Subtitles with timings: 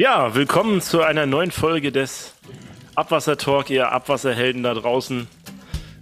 [0.00, 2.32] Ja, willkommen zu einer neuen Folge des
[2.94, 5.26] Abwassertalk, ihr Abwasserhelden da draußen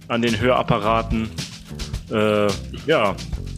[0.07, 1.31] an den Hörapparaten.
[2.11, 2.45] Äh,
[2.85, 3.15] ja,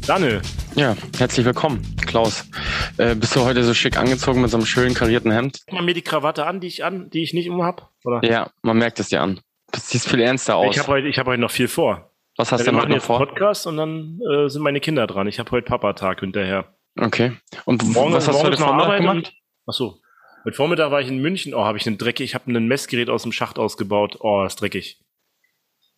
[0.08, 0.42] Daniel.
[0.76, 2.50] Ja, herzlich willkommen, Klaus.
[2.98, 5.60] Äh, bist du heute so schick angezogen mit so einem schönen karierten Hemd?
[5.74, 8.24] Mal mir die Krawatte an, die ich an, die ich nicht um hab, oder?
[8.24, 9.42] Ja, man merkt es dir an.
[9.74, 10.74] Das sieht viel ernster aus.
[10.74, 12.14] Ich habe heute, ich hab heute noch viel vor.
[12.38, 13.18] Was hast ja, du denn noch vor?
[13.18, 15.28] Podcast und dann äh, sind meine Kinder dran.
[15.28, 16.74] Ich habe heute Papa-Tag hinterher.
[16.98, 17.34] Okay.
[17.66, 19.34] Und morgen, was hast du heute Vormittag gemacht?
[19.68, 20.00] Ach so.
[20.46, 21.54] Heute Vormittag war ich in München.
[21.54, 22.26] Oh, habe ich einen dreckig.
[22.26, 24.18] Ich habe ein Messgerät aus dem Schacht ausgebaut.
[24.20, 25.00] Oh, das ist dreckig.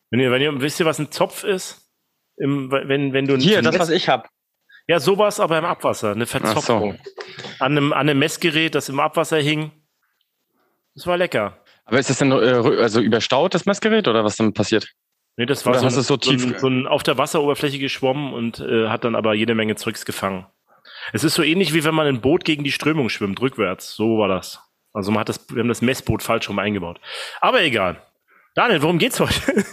[0.09, 1.89] Wenn ihr, wenn ihr wisst ihr, was ein Zopf ist?
[2.37, 4.27] Im, wenn, wenn du Hier, das, was ich habe.
[4.87, 6.11] Ja, sowas, aber im Abwasser.
[6.11, 6.97] Eine Verzopfung.
[7.03, 7.43] So.
[7.59, 9.71] An, einem, an einem Messgerät, das im Abwasser hing.
[10.95, 11.63] Das war lecker.
[11.85, 14.91] Aber ist das denn äh, also überstaut, das Messgerät, oder was dann passiert?
[15.37, 16.41] Nee, das war so, ein, so, tief?
[16.41, 19.75] So, ein, so ein auf der Wasseroberfläche geschwommen und äh, hat dann aber jede Menge
[19.75, 20.45] Zeugs gefangen.
[21.13, 23.95] Es ist so ähnlich wie wenn man ein Boot gegen die Strömung schwimmt, rückwärts.
[23.95, 24.59] So war das.
[24.93, 26.99] Also man hat das, wir haben das Messboot falsch rum eingebaut.
[27.39, 28.01] Aber egal.
[28.53, 29.33] Daniel, worum geht's heute?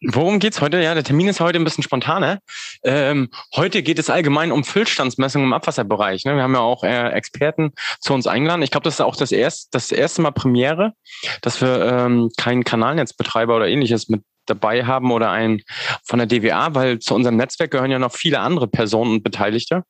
[0.00, 0.80] worum geht's heute?
[0.80, 2.38] Ja, der Termin ist heute ein bisschen spontaner.
[2.84, 6.24] Ähm, heute geht es allgemein um Füllstandsmessungen im Abwasserbereich.
[6.24, 6.36] Ne?
[6.36, 8.62] Wir haben ja auch äh, Experten zu uns eingeladen.
[8.62, 10.94] Ich glaube, das ist auch das erste, das erste Mal Premiere,
[11.42, 15.62] dass wir ähm, keinen Kanalnetzbetreiber oder ähnliches mit dabei haben oder ein
[16.04, 19.84] von der DWA, weil zu unserem Netzwerk gehören ja noch viele andere Personen und Beteiligte,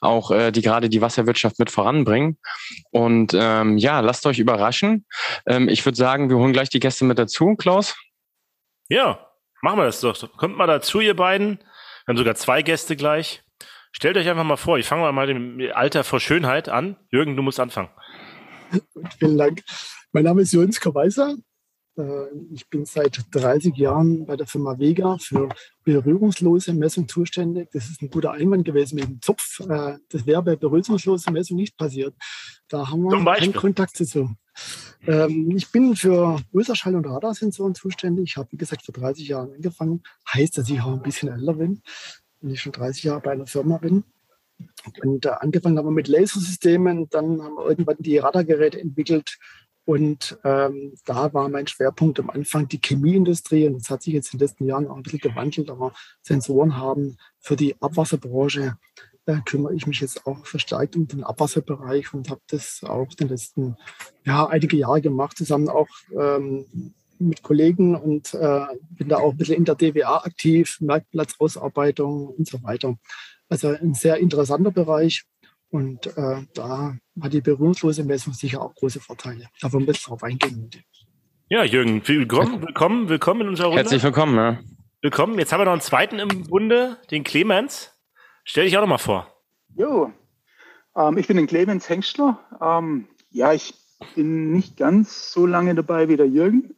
[0.00, 2.38] auch äh, die gerade die Wasserwirtschaft mit voranbringen.
[2.90, 5.06] Und ähm, ja, lasst euch überraschen.
[5.46, 7.96] Ähm, ich würde sagen, wir holen gleich die Gäste mit dazu, Klaus.
[8.88, 9.26] Ja,
[9.62, 10.36] machen wir das doch.
[10.36, 11.58] Kommt mal dazu, ihr beiden.
[11.58, 13.42] Wir haben sogar zwei Gäste gleich.
[13.92, 16.96] Stellt euch einfach mal vor, ich fange mal mit dem Alter vor Schönheit an.
[17.10, 17.90] Jürgen, du musst anfangen.
[19.18, 19.62] Vielen Dank.
[20.12, 21.36] Mein Name ist Jens Kaweiser.
[22.00, 25.48] Äh, ich bin seit 30 Jahren bei der Firma Vega für
[25.84, 27.68] berührungslose Messung zuständig.
[27.72, 29.60] Das ist ein guter Einwand gewesen mit dem Zopf.
[29.60, 32.14] Äh, das wäre bei berührungsloser Messung nicht passiert.
[32.68, 34.30] Da haben wir keinen Kontakt dazu.
[35.06, 38.30] Ähm, ich bin für Ultraschall- und Radarsensoren zuständig.
[38.30, 40.02] Ich habe, wie gesagt, vor 30 Jahren angefangen.
[40.32, 41.82] Heißt, dass ich auch ein bisschen älter bin,
[42.40, 44.04] wenn ich schon 30 Jahre bei einer Firma bin.
[45.02, 49.38] Und äh, angefangen haben wir mit Lasersystemen, dann haben wir irgendwann die Radargeräte entwickelt,
[49.90, 53.66] und ähm, da war mein Schwerpunkt am Anfang die Chemieindustrie.
[53.66, 55.68] Und das hat sich jetzt in den letzten Jahren auch ein bisschen gewandelt.
[55.68, 55.92] Aber
[56.22, 58.76] Sensoren haben für die Abwasserbranche
[59.26, 63.16] äh, kümmere ich mich jetzt auch verstärkt um den Abwasserbereich und habe das auch in
[63.16, 63.76] den letzten
[64.24, 69.38] ja, einige Jahre gemacht, zusammen auch ähm, mit Kollegen und äh, bin da auch ein
[69.38, 72.96] bisschen in der DWA aktiv, Marktplatzausarbeitung und so weiter.
[73.48, 75.24] Also ein sehr interessanter Bereich
[75.70, 79.48] und äh, da hat die berührungslose Messung sicher auch große Vorteile.
[79.62, 80.70] Wollen wir jetzt drauf eingehen.
[81.48, 83.82] Ja, Jürgen, willkommen, willkommen, willkommen in unserer Runde.
[83.82, 84.36] Herzlich willkommen.
[84.36, 84.58] Ja.
[85.02, 85.38] Willkommen.
[85.38, 87.92] Jetzt haben wir noch einen zweiten im Bunde, den Clemens.
[88.44, 89.34] Stell dich auch noch mal vor.
[89.76, 90.12] Jo,
[90.96, 92.38] ähm, ich bin den Clemens Hengstler.
[92.60, 93.74] Ähm, ja, ich
[94.14, 96.74] bin nicht ganz so lange dabei wie der Jürgen.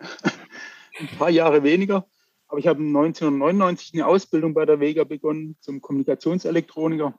[1.01, 2.07] Ein paar Jahre weniger.
[2.49, 7.15] Aber ich habe 1999 eine Ausbildung bei der Vega begonnen zum Kommunikationselektroniker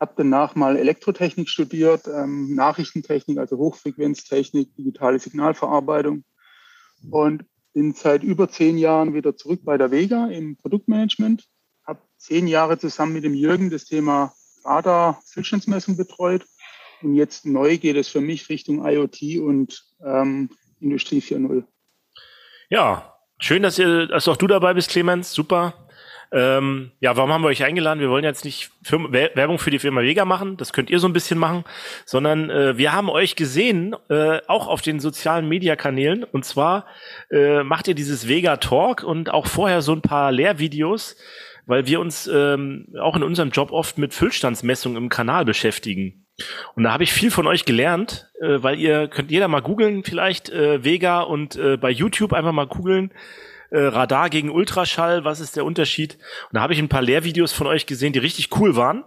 [0.00, 6.24] habe danach mal Elektrotechnik studiert, ähm, Nachrichtentechnik, also Hochfrequenztechnik, digitale Signalverarbeitung
[7.10, 7.44] und
[7.74, 11.46] bin seit über zehn Jahren wieder zurück bei der Vega im Produktmanagement.
[11.86, 14.32] Habe zehn Jahre zusammen mit dem Jürgen das Thema
[14.64, 16.46] Radar Füllstandsmessung betreut
[17.02, 20.50] und jetzt neu geht es für mich Richtung IoT und ähm,
[20.80, 21.64] Industrie 4.0.
[22.68, 25.32] Ja, schön, dass ihr, dass auch du dabei bist, Clemens.
[25.32, 25.88] Super.
[26.32, 28.00] Ähm, ja, warum haben wir euch eingeladen?
[28.00, 31.08] Wir wollen jetzt nicht Firma, Werbung für die Firma Vega machen, das könnt ihr so
[31.08, 31.64] ein bisschen machen,
[32.04, 36.22] sondern äh, wir haben euch gesehen, äh, auch auf den sozialen Mediakanälen.
[36.24, 36.86] Und zwar
[37.30, 41.16] äh, macht ihr dieses Vega Talk und auch vorher so ein paar Lehrvideos,
[41.66, 46.26] weil wir uns ähm, auch in unserem Job oft mit Füllstandsmessung im Kanal beschäftigen.
[46.74, 50.04] Und da habe ich viel von euch gelernt, äh, weil ihr könnt jeder mal googeln,
[50.04, 53.12] vielleicht äh, Vega und äh, bei YouTube einfach mal googeln
[53.70, 56.14] äh, Radar gegen Ultraschall, was ist der Unterschied?
[56.48, 59.04] Und da habe ich ein paar Lehrvideos von euch gesehen, die richtig cool waren.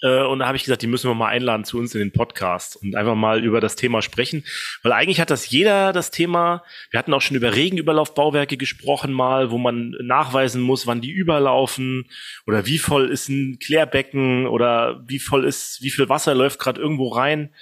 [0.00, 2.12] Äh, und da habe ich gesagt, die müssen wir mal einladen zu uns in den
[2.12, 4.44] Podcast und einfach mal über das Thema sprechen.
[4.82, 6.62] Weil eigentlich hat das jeder das Thema.
[6.90, 12.08] Wir hatten auch schon über Regenüberlaufbauwerke gesprochen mal, wo man nachweisen muss, wann die überlaufen
[12.46, 16.80] oder wie voll ist ein Klärbecken oder wie voll ist, wie viel Wasser läuft gerade
[16.80, 17.54] irgendwo rein.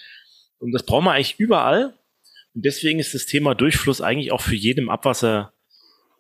[0.59, 1.95] Und das brauchen wir eigentlich überall.
[2.55, 5.53] Und deswegen ist das Thema Durchfluss eigentlich auch für jeden Abwasser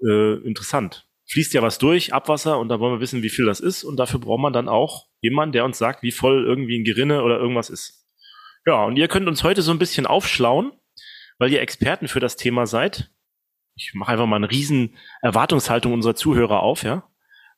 [0.02, 1.06] äh, interessant.
[1.28, 3.84] Fließt ja was durch, Abwasser, und da wollen wir wissen, wie viel das ist.
[3.84, 7.22] Und dafür braucht man dann auch jemanden, der uns sagt, wie voll irgendwie ein Gerinne
[7.22, 8.06] oder irgendwas ist.
[8.64, 10.72] Ja, und ihr könnt uns heute so ein bisschen aufschlauen,
[11.38, 13.10] weil ihr Experten für das Thema seid.
[13.74, 17.08] Ich mache einfach mal eine riesen Erwartungshaltung unserer Zuhörer auf, ja.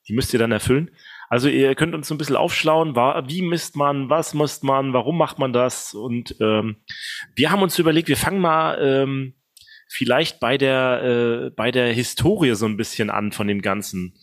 [0.08, 0.90] Die müsst ihr dann erfüllen.
[1.29, 5.19] Also ihr könnt uns so ein bisschen aufschlauen, wie misst man, was misst man, warum
[5.19, 5.93] macht man das?
[5.93, 6.76] Und ähm,
[7.37, 9.35] wir haben uns überlegt, wir fangen mal ähm,
[9.88, 14.14] vielleicht bei der, äh, bei der Historie so ein bisschen an von dem Ganzen.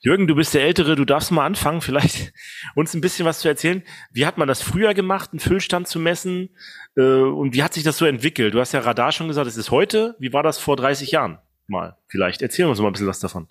[0.00, 2.32] Jürgen, du bist der Ältere, du darfst mal anfangen, vielleicht
[2.74, 3.82] uns ein bisschen was zu erzählen.
[4.12, 6.50] Wie hat man das früher gemacht, einen Füllstand zu messen?
[6.96, 8.54] Äh, und wie hat sich das so entwickelt?
[8.54, 10.14] Du hast ja Radar schon gesagt, es ist heute.
[10.18, 11.38] Wie war das vor 30 Jahren?
[11.66, 12.42] Mal, vielleicht.
[12.42, 13.48] Erzähl uns mal ein bisschen was davon.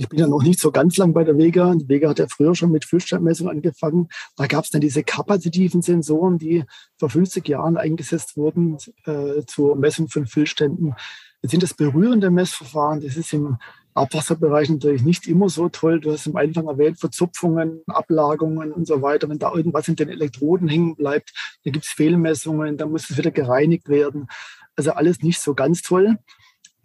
[0.00, 1.74] Ich bin ja noch nicht so ganz lang bei der Vega.
[1.74, 4.08] Die Vega hat ja früher schon mit Füllstandmessung angefangen.
[4.34, 6.64] Da gab es dann diese kapazitiven Sensoren, die
[6.96, 10.94] vor 50 Jahren eingesetzt wurden äh, zur Messung von Füllständen.
[11.42, 13.02] Jetzt sind das berührende Messverfahren.
[13.02, 13.58] Das ist im
[13.92, 16.00] Abwasserbereich natürlich nicht immer so toll.
[16.00, 19.28] Du hast am Anfang erwähnt, Verzupfungen, Ablagerungen und so weiter.
[19.28, 23.18] Wenn da irgendwas in den Elektroden hängen bleibt, da gibt es Fehlmessungen, dann muss es
[23.18, 24.28] wieder gereinigt werden.
[24.76, 26.16] Also alles nicht so ganz toll.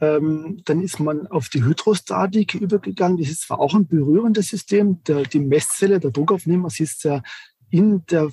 [0.01, 3.17] Ähm, dann ist man auf die Hydrostatik übergegangen.
[3.17, 5.03] Das ist zwar auch ein berührendes System.
[5.03, 7.21] Der, die Messzelle, der Druckaufnehmer, sitzt ja
[7.69, 8.29] in der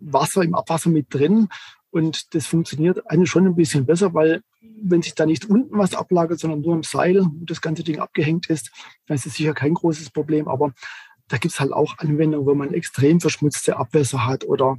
[0.00, 1.48] Wasser, im Abwasser mit drin.
[1.90, 4.42] Und das funktioniert eigentlich schon ein bisschen besser, weil
[4.82, 7.98] wenn sich da nicht unten was ablagert, sondern nur im Seil, wo das ganze Ding
[7.98, 8.70] abgehängt ist,
[9.06, 10.46] dann ist es sicher kein großes Problem.
[10.48, 10.72] Aber
[11.28, 14.78] da gibt es halt auch Anwendungen, wo man extrem verschmutzte Abwässer hat oder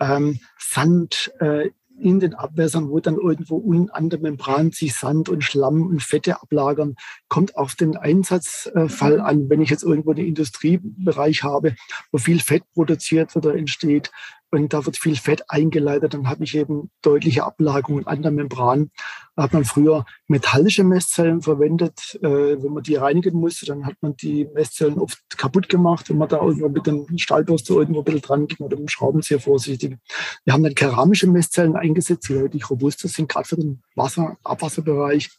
[0.00, 5.28] ähm, Sand äh, in den Abwässern, wo dann irgendwo unten an der Membran sich Sand
[5.28, 6.96] und Schlamm und Fette ablagern,
[7.28, 9.48] kommt auf den Einsatzfall an.
[9.50, 11.74] Wenn ich jetzt irgendwo einen Industriebereich habe,
[12.12, 14.10] wo viel Fett produziert oder entsteht,
[14.50, 18.90] und da wird viel Fett eingeleitet, dann habe ich eben deutliche Ablagerungen an der Membran.
[19.36, 22.18] Da hat man früher metallische Messzellen verwendet.
[22.22, 26.18] Äh, wenn man die reinigen musste, dann hat man die Messzellen oft kaputt gemacht, wenn
[26.18, 29.38] man da irgendwo mit dem Stahlbürste irgendwo ein bisschen dran ging oder mit dem Schraubenzieher
[29.38, 29.98] vorsichtig.
[30.44, 35.30] Wir haben dann keramische Messzellen eingesetzt, die deutlich robuster sind, gerade für den Wasser, Abwasserbereich.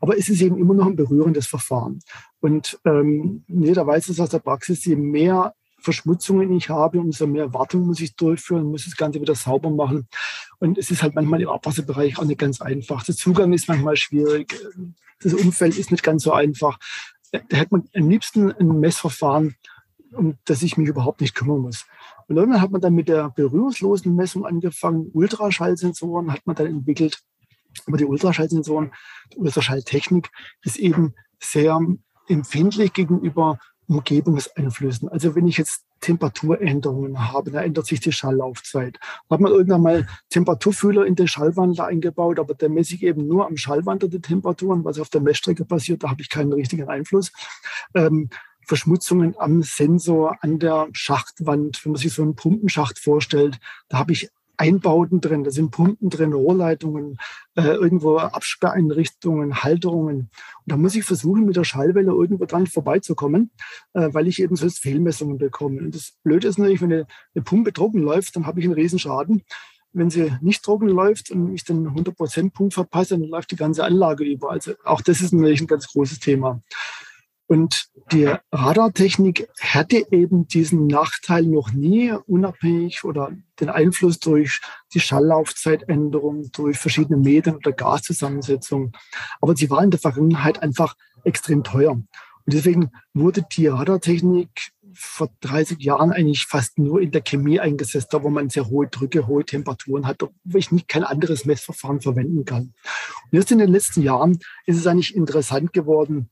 [0.00, 2.00] Aber es ist eben immer noch ein berührendes Verfahren.
[2.40, 5.54] Und ähm, jeder weiß es aus der Praxis, je mehr
[5.84, 10.08] Verschmutzungen ich habe, umso mehr Wartung muss ich durchführen, muss das Ganze wieder sauber machen.
[10.58, 13.04] Und es ist halt manchmal im Abwasserbereich auch nicht ganz einfach.
[13.04, 14.54] Der Zugang ist manchmal schwierig.
[15.20, 16.78] Das Umfeld ist nicht ganz so einfach.
[17.30, 19.56] Da hätte man am liebsten ein Messverfahren,
[20.12, 21.84] um das ich mich überhaupt nicht kümmern muss.
[22.28, 25.10] Und irgendwann hat man dann mit der berührungslosen Messung angefangen.
[25.12, 27.20] Ultraschallsensoren hat man dann entwickelt.
[27.86, 28.92] Aber die Ultraschallsensoren,
[29.32, 30.30] die Ultraschalltechnik
[30.62, 31.78] ist eben sehr
[32.28, 33.58] empfindlich gegenüber
[33.88, 35.08] Umgebungseinflüssen.
[35.08, 38.98] Also wenn ich jetzt Temperaturänderungen habe, dann ändert sich die Schalllaufzeit.
[39.28, 43.26] Da hat man irgendwann mal Temperaturfühler in den Schallwandler eingebaut, aber der messe ich eben
[43.26, 46.88] nur am Schallwandler die Temperaturen, was auf der Messstrecke passiert, da habe ich keinen richtigen
[46.88, 47.32] Einfluss.
[47.94, 48.28] Ähm,
[48.66, 53.58] Verschmutzungen am Sensor, an der Schachtwand, wenn man sich so einen Pumpenschacht vorstellt,
[53.88, 57.18] da habe ich Einbauten drin, da sind Pumpen drin, Rohrleitungen,
[57.56, 60.16] äh, irgendwo Absperreinrichtungen, Halterungen.
[60.16, 60.30] Und
[60.66, 63.50] da muss ich versuchen, mit der Schallwelle irgendwo dran vorbeizukommen,
[63.94, 65.80] äh, weil ich eben sonst Fehlmessungen bekomme.
[65.80, 68.74] Und das Blöde ist natürlich, wenn eine, eine Pumpe trocken läuft, dann habe ich einen
[68.74, 69.42] Riesenschaden.
[69.92, 74.24] Wenn sie nicht trocken läuft und ich den 100%-Punkt verpasse, dann läuft die ganze Anlage
[74.24, 74.50] über.
[74.50, 76.60] Also auch das ist natürlich ein ganz großes Thema.
[77.46, 84.60] Und die Radartechnik hätte eben diesen Nachteil noch nie unabhängig oder den Einfluss durch
[84.94, 88.92] die Schalllaufzeitänderung, durch verschiedene Medien oder Gaszusammensetzung.
[89.40, 91.92] Aber sie war in der Vergangenheit einfach extrem teuer.
[91.92, 92.06] Und
[92.46, 98.22] deswegen wurde die Radartechnik vor 30 Jahren eigentlich fast nur in der Chemie eingesetzt, da
[98.22, 102.44] wo man sehr hohe Drücke, hohe Temperaturen hat, wo ich nicht kein anderes Messverfahren verwenden
[102.44, 102.74] kann.
[103.30, 106.30] Und erst in den letzten Jahren ist es eigentlich interessant geworden,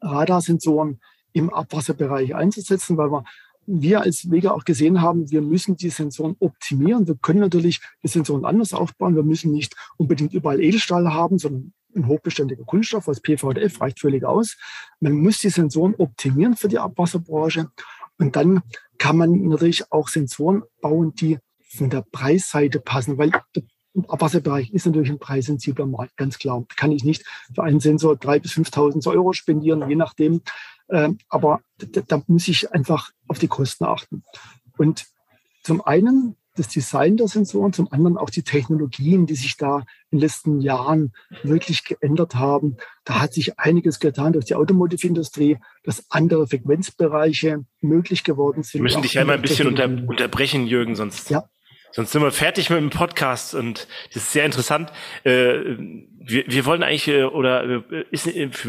[0.00, 1.00] Radarsensoren
[1.32, 3.24] im Abwasserbereich einzusetzen, weil wir,
[3.66, 7.06] wir als Wege auch gesehen haben, wir müssen die Sensoren optimieren.
[7.06, 9.14] Wir können natürlich die Sensoren anders aufbauen.
[9.14, 14.24] Wir müssen nicht unbedingt überall Edelstahl haben, sondern ein hochbeständiger Kunststoff als PVDF reicht völlig
[14.24, 14.56] aus.
[15.00, 17.70] Man muss die Sensoren optimieren für die Abwasserbranche.
[18.18, 18.62] Und dann
[18.98, 23.62] kann man natürlich auch Sensoren bauen, die von der Preisseite passen, weil der
[24.06, 26.64] Abwasserbereich ist natürlich ein preissensibler Markt, ganz klar.
[26.76, 27.24] Kann ich nicht
[27.54, 30.42] für einen Sensor 3.000 bis 5.000 Euro spendieren, je nachdem.
[30.90, 34.22] Ähm, aber da, da muss ich einfach auf die Kosten achten.
[34.76, 35.06] Und
[35.62, 40.18] zum einen das Design der Sensoren, zum anderen auch die Technologien, die sich da in
[40.18, 41.12] den letzten Jahren
[41.42, 42.76] wirklich geändert haben.
[43.04, 48.80] Da hat sich einiges getan durch die Automotive-Industrie, dass andere Frequenzbereiche möglich geworden sind.
[48.80, 51.48] Wir müssen dich einmal ein bisschen unter, unterbrechen, Jürgen, sonst ja.
[51.92, 54.92] Sonst sind wir fertig mit dem Podcast und das ist sehr interessant.
[55.24, 55.76] Äh,
[56.20, 58.28] wir, wir wollen eigentlich, äh, oder äh, ist,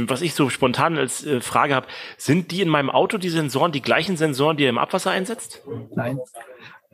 [0.10, 3.82] was ich so spontan als Frage habe, sind die in meinem Auto, die Sensoren, die
[3.82, 5.62] gleichen Sensoren, die ihr im Abwasser einsetzt?
[5.96, 6.20] Nein.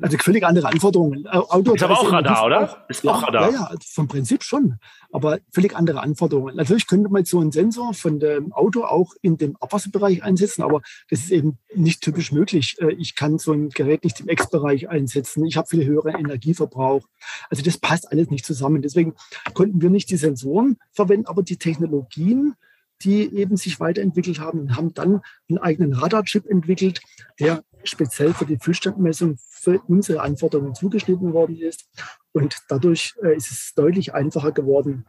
[0.01, 1.25] Also völlig andere Anforderungen.
[1.27, 2.85] Auto ist aber auch Radar, oder?
[2.89, 3.49] Ist ja, auch Radar.
[3.49, 4.77] Ja, ja, also vom Prinzip schon.
[5.11, 6.57] Aber völlig andere Anforderungen.
[6.57, 10.81] Natürlich könnte man so einen Sensor von dem Auto auch in dem Abwasserbereich einsetzen, aber
[11.09, 12.75] das ist eben nicht typisch möglich.
[12.81, 15.45] Äh, ich kann so ein Gerät nicht im X-Bereich einsetzen.
[15.45, 17.07] Ich habe viel höheren Energieverbrauch.
[17.49, 18.81] Also das passt alles nicht zusammen.
[18.81, 19.15] Deswegen
[19.53, 22.55] konnten wir nicht die Sensoren verwenden, aber die Technologien,
[23.01, 27.01] die eben sich weiterentwickelt haben und haben dann einen eigenen Radarchip entwickelt,
[27.39, 31.85] der speziell für die Füllstandmessung für unsere Anforderungen zugeschnitten worden ist.
[32.33, 35.05] Und dadurch äh, ist es deutlich einfacher geworden,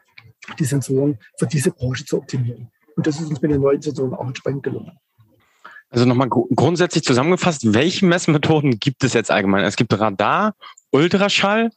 [0.59, 2.71] die Sensoren für diese Branche zu optimieren.
[2.97, 4.99] Und das ist uns mit den neuen Sensoren auch entsprechend gelungen.
[5.88, 9.64] Also nochmal grundsätzlich zusammengefasst, welche Messmethoden gibt es jetzt allgemein?
[9.64, 10.54] Es gibt Radar,
[10.90, 11.71] Ultraschall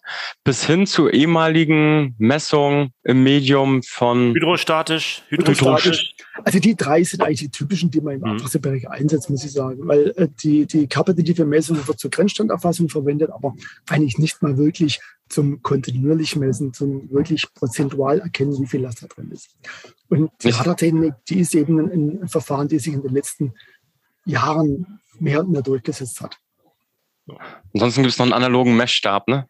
[0.43, 6.15] bis hin zu ehemaligen Messungen im Medium von hydrostatisch, hydrostatisch.
[6.43, 8.37] Also die drei sind eigentlich die typischen, die man im mhm.
[8.37, 9.87] Abwasserbereich einsetzt, muss ich sagen.
[9.87, 13.55] Weil äh, die, die kapazitative Messung wird zur Grenzstanderfassung verwendet, aber
[13.89, 19.07] eigentlich nicht mal wirklich zum kontinuierlich messen, zum wirklich prozentual erkennen, wie viel Last da
[19.07, 19.55] drin ist.
[20.09, 23.53] Und die Radartechnik, die ist eben ein, ein Verfahren, die sich in den letzten
[24.25, 26.37] Jahren mehr und mehr durchgesetzt hat.
[27.73, 29.47] Ansonsten gibt es noch einen analogen Messstab, ne?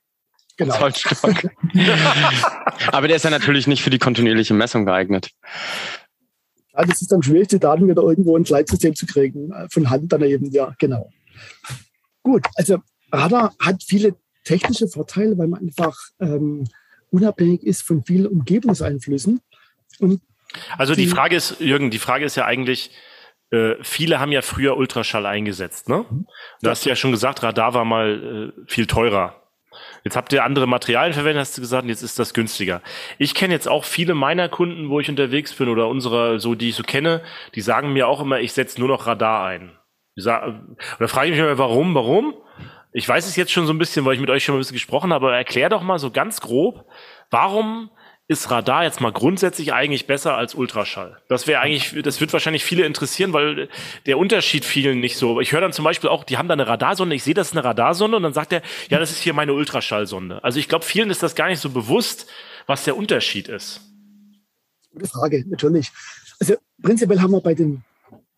[0.58, 0.76] Genau.
[2.92, 5.30] Aber der ist ja natürlich nicht für die kontinuierliche Messung geeignet.
[6.80, 9.52] Ja, das ist dann schwierig, die Daten wieder irgendwo ins Leitsystem zu kriegen.
[9.52, 11.12] Äh, von Hand dann eben, ja, genau.
[12.24, 12.78] Gut, also
[13.12, 16.66] Radar hat viele technische Vorteile, weil man einfach ähm,
[17.12, 19.42] unabhängig ist von vielen Umgebungseinflüssen.
[20.00, 20.22] Und
[20.78, 22.92] also die, die Frage ist, Jürgen, die Frage ist ja eigentlich,
[23.52, 26.06] äh, viele haben ja früher Ultraschall eingesetzt, ne?
[26.10, 26.28] Mhm.
[26.62, 29.39] Du hast ja schon gesagt, Radar war mal äh, viel teurer.
[30.04, 32.82] Jetzt habt ihr andere Materialien verwendet, hast du gesagt, und jetzt ist das günstiger.
[33.18, 36.70] Ich kenne jetzt auch viele meiner Kunden, wo ich unterwegs bin oder unserer, so die
[36.70, 37.22] ich so kenne,
[37.56, 39.78] die sagen mir auch immer, ich setze nur noch Radar ein.
[40.16, 42.34] Sagen, oder frage ich mich immer, warum, warum?
[42.92, 44.74] Ich weiß es jetzt schon so ein bisschen, weil ich mit euch schon ein bisschen
[44.74, 46.86] gesprochen habe, aber erklär doch mal so ganz grob,
[47.30, 47.92] warum
[48.30, 51.18] ist Radar jetzt mal grundsätzlich eigentlich besser als Ultraschall?
[51.28, 53.70] Das wäre eigentlich, das wird wahrscheinlich viele interessieren, weil
[54.06, 55.42] der Unterschied vielen nicht so.
[55.42, 57.54] Ich höre dann zum Beispiel auch, die haben da eine Radarsonde, ich sehe, das ist
[57.54, 60.44] eine Radarsonde und dann sagt er, ja, das ist hier meine Ultraschallsonde.
[60.44, 62.28] Also ich glaube, vielen ist das gar nicht so bewusst,
[62.68, 63.82] was der Unterschied ist.
[64.94, 65.92] Gute Frage, natürlich.
[66.40, 67.84] Also prinzipiell haben wir bei den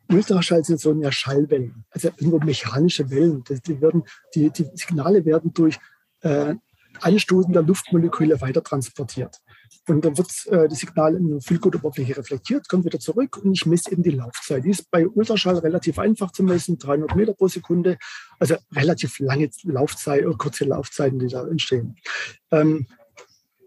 [0.10, 3.43] Ultraschallsensoren ja Schallwellen, also irgendwo mechanische Wellen.
[3.67, 5.77] Die, werden, die, die Signale werden durch
[6.21, 6.55] äh,
[7.01, 9.41] Anstoßen der Luftmoleküle weiter transportiert.
[9.87, 13.65] Und dann wird äh, das Signal in der Füllgutoberfläche reflektiert, kommt wieder zurück und ich
[13.65, 14.63] messe eben die Laufzeit.
[14.63, 17.97] Die ist bei Ultraschall relativ einfach zu messen, 300 Meter pro Sekunde.
[18.39, 21.95] Also relativ lange Laufzeit, äh, kurze Laufzeiten, die da entstehen.
[22.51, 22.87] Ähm,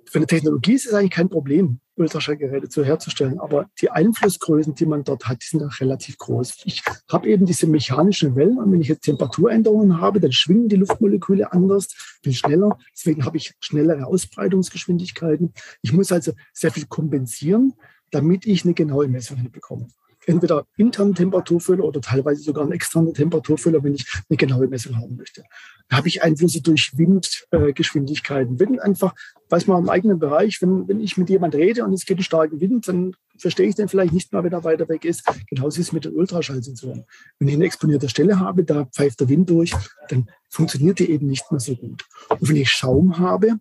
[0.07, 4.87] für eine Technologie ist es eigentlich kein Problem, Ultraschallgeräte zu herzustellen, aber die Einflussgrößen, die
[4.87, 6.63] man dort hat, die sind auch relativ groß.
[6.65, 10.77] Ich habe eben diese mechanischen Wellen und wenn ich jetzt Temperaturänderungen habe, dann schwingen die
[10.77, 11.89] Luftmoleküle anders,
[12.23, 12.79] viel schneller.
[12.93, 15.53] Deswegen habe ich schnellere Ausbreitungsgeschwindigkeiten.
[15.83, 17.75] Ich muss also sehr viel kompensieren,
[18.11, 19.89] damit ich eine genaue Messung hinbekomme
[20.27, 25.17] entweder internen Temperaturfüller oder teilweise sogar einen externen Temperaturfüller, wenn ich eine genaue Messung haben
[25.17, 25.45] möchte.
[25.89, 28.57] Da habe ich Einflüsse durch Windgeschwindigkeiten.
[28.57, 29.15] Äh, Wind einfach,
[29.51, 32.25] weiß man im eigenen Bereich, wenn, wenn ich mit jemand rede und es geht einen
[32.25, 35.25] starken Wind, dann verstehe ich den vielleicht nicht mal, wenn er weiter weg ist.
[35.49, 37.05] Genauso ist es mit den Ultraschallsensoren.
[37.39, 39.73] Wenn ich eine exponierte Stelle habe, da pfeift der Wind durch,
[40.09, 42.05] dann funktioniert die eben nicht mehr so gut.
[42.29, 43.55] Und wenn ich Schaum habe,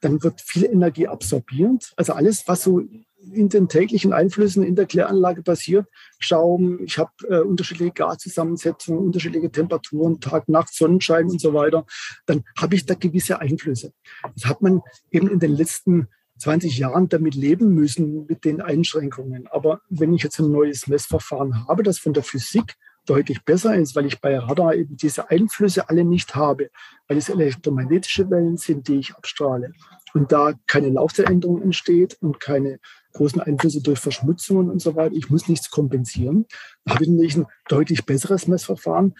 [0.00, 1.92] dann wird viel Energie absorbiert.
[1.96, 2.82] Also alles, was so
[3.32, 5.86] in den täglichen Einflüssen in der Kläranlage passiert.
[6.18, 11.86] Schaum, ich habe äh, unterschiedliche Gaszusammensetzungen, unterschiedliche Temperaturen, Tag, Nacht, Sonnenschein und so weiter.
[12.26, 13.92] Dann habe ich da gewisse Einflüsse.
[14.34, 16.08] Das hat man eben in den letzten
[16.38, 19.48] 20 Jahren damit leben müssen, mit den Einschränkungen.
[19.48, 23.96] Aber wenn ich jetzt ein neues Messverfahren habe, das von der Physik deutlich besser ist,
[23.96, 26.70] weil ich bei Radar eben diese Einflüsse alle nicht habe,
[27.08, 29.72] weil es elektromagnetische Wellen sind, die ich abstrahle
[30.14, 32.80] und da keine Laufzeitänderung entsteht und keine
[33.18, 35.14] großen Einflüsse durch Verschmutzungen und so weiter.
[35.14, 36.46] Ich muss nichts kompensieren.
[36.84, 39.14] Da habe ich nämlich ein deutlich besseres Messverfahren.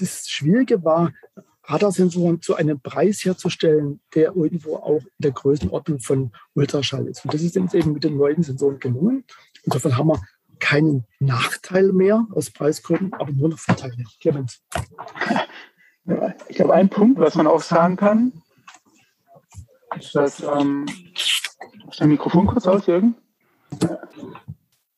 [0.00, 1.12] Das Schwierige war,
[1.62, 7.24] Radarsensoren zu einem Preis herzustellen, der irgendwo auch in der Größenordnung von Ultraschall ist.
[7.24, 9.24] Und das ist uns eben mit den neuen Sensoren gelungen.
[9.64, 10.20] Insofern haben wir
[10.58, 14.02] keinen Nachteil mehr aus Preisgründen, aber nur noch Vorteile.
[14.20, 14.62] Clemens.
[16.48, 18.32] ich glaube, ein Punkt, was man auch sagen kann,
[19.96, 20.86] ist, dass ähm,
[21.88, 23.14] ist dein Mikrofon kurz aus, Jürgen?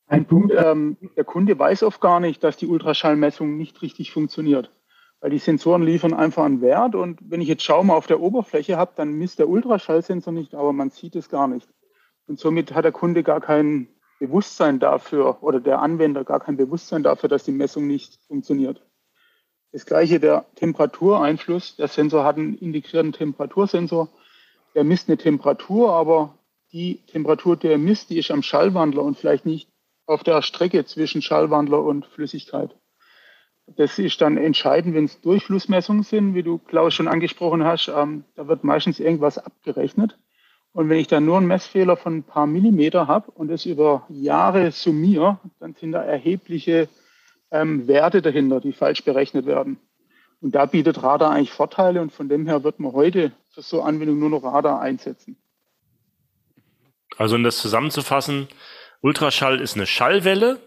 [0.07, 4.71] Ein Punkt, ähm, der Kunde weiß oft gar nicht, dass die Ultraschallmessung nicht richtig funktioniert.
[5.21, 8.77] Weil die Sensoren liefern einfach einen Wert und wenn ich jetzt Schaum auf der Oberfläche
[8.77, 11.69] habe, dann misst der Ultraschallsensor nicht, aber man sieht es gar nicht.
[12.27, 13.89] Und somit hat der Kunde gar kein
[14.19, 18.83] Bewusstsein dafür oder der Anwender gar kein Bewusstsein dafür, dass die Messung nicht funktioniert.
[19.73, 21.77] Das gleiche der Temperatureinfluss.
[21.77, 24.09] Der Sensor hat einen integrierten Temperatursensor.
[24.75, 26.35] Der misst eine Temperatur, aber
[26.73, 29.69] die Temperatur, die er misst, die ist am Schallwandler und vielleicht nicht
[30.07, 32.75] auf der Strecke zwischen Schallwandler und Flüssigkeit.
[33.77, 37.89] Das ist dann entscheidend, wenn es Durchflussmessungen sind, wie du, Klaus, schon angesprochen hast.
[37.89, 40.19] Ähm, da wird meistens irgendwas abgerechnet.
[40.73, 44.07] Und wenn ich dann nur einen Messfehler von ein paar Millimeter habe und es über
[44.09, 46.89] Jahre summiere, dann sind da erhebliche
[47.51, 49.79] ähm, Werte dahinter, die falsch berechnet werden.
[50.41, 53.83] Und da bietet Radar eigentlich Vorteile und von dem her wird man heute für so
[53.83, 55.37] Anwendungen nur noch Radar einsetzen.
[57.21, 58.49] Also um das zusammenzufassen,
[59.03, 60.59] Ultraschall ist eine Schallwelle,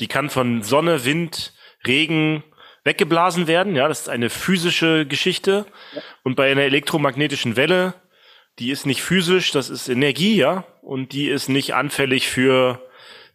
[0.00, 1.54] die kann von Sonne, Wind,
[1.86, 2.42] Regen
[2.82, 3.76] weggeblasen werden.
[3.76, 5.66] Ja, das ist eine physische Geschichte.
[6.24, 7.94] Und bei einer elektromagnetischen Welle,
[8.58, 12.82] die ist nicht physisch, das ist Energie, ja, und die ist nicht anfällig für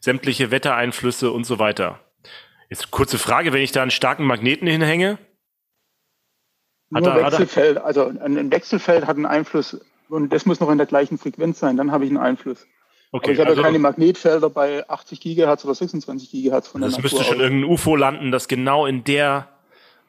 [0.02, 2.02] sämtliche Wettereinflüsse und so weiter.
[2.70, 5.18] Jetzt kurze Frage, wenn ich da einen starken Magneten hinhänge?
[6.94, 9.80] Hat Nur er, Wechselfeld, also ein Wechselfeld hat einen Einfluss
[10.10, 12.66] und das muss noch in der gleichen Frequenz sein, dann habe ich einen Einfluss.
[13.12, 16.82] Okay, Aber ich habe also, ja keine Magnetfelder bei 80 Gigahertz oder 26 Gigahertz von
[16.82, 17.44] der Das Natur müsste schon aus.
[17.44, 19.50] irgendein UFO landen, das genau in der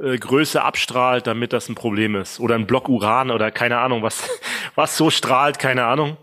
[0.01, 2.41] äh, Größe abstrahlt, damit das ein Problem ist.
[2.41, 4.29] Oder ein Block Uran oder keine Ahnung, was,
[4.75, 6.17] was so strahlt, keine Ahnung.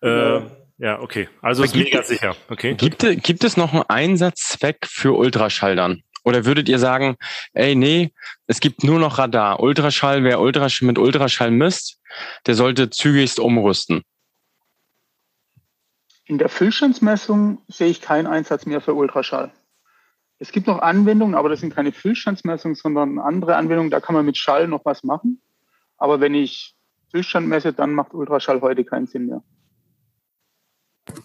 [0.00, 0.46] Äh, ja.
[0.78, 1.28] ja, okay.
[1.42, 2.36] Also ist mega sicher.
[2.48, 2.74] Okay.
[2.74, 6.02] Gibt, gibt es noch einen Einsatzzweck für Ultraschall dann?
[6.24, 7.16] Oder würdet ihr sagen,
[7.52, 8.12] ey, nee,
[8.46, 9.60] es gibt nur noch Radar.
[9.60, 11.97] Ultraschall, wer Ultraschall mit Ultraschall misst,
[12.46, 14.02] der sollte zügigst umrüsten.
[16.24, 19.50] In der Füllstandsmessung sehe ich keinen Einsatz mehr für Ultraschall.
[20.38, 24.26] Es gibt noch Anwendungen, aber das sind keine Füllstandsmessungen, sondern andere Anwendungen, da kann man
[24.26, 25.40] mit Schall noch was machen.
[25.96, 26.74] Aber wenn ich
[27.10, 29.42] Füllstand messe, dann macht Ultraschall heute keinen Sinn mehr.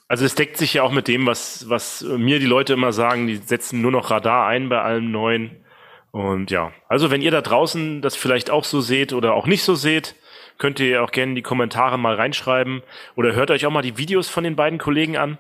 [0.08, 3.28] Also es deckt sich ja auch mit dem, was, was mir die Leute immer sagen,
[3.28, 5.64] die setzen nur noch Radar ein bei allem Neuen.
[6.12, 9.64] Und ja, also wenn ihr da draußen das vielleicht auch so seht oder auch nicht
[9.64, 10.16] so seht,
[10.58, 12.84] könnt ihr auch gerne in die Kommentare mal reinschreiben
[13.16, 15.38] oder hört euch auch mal die Videos von den beiden Kollegen an.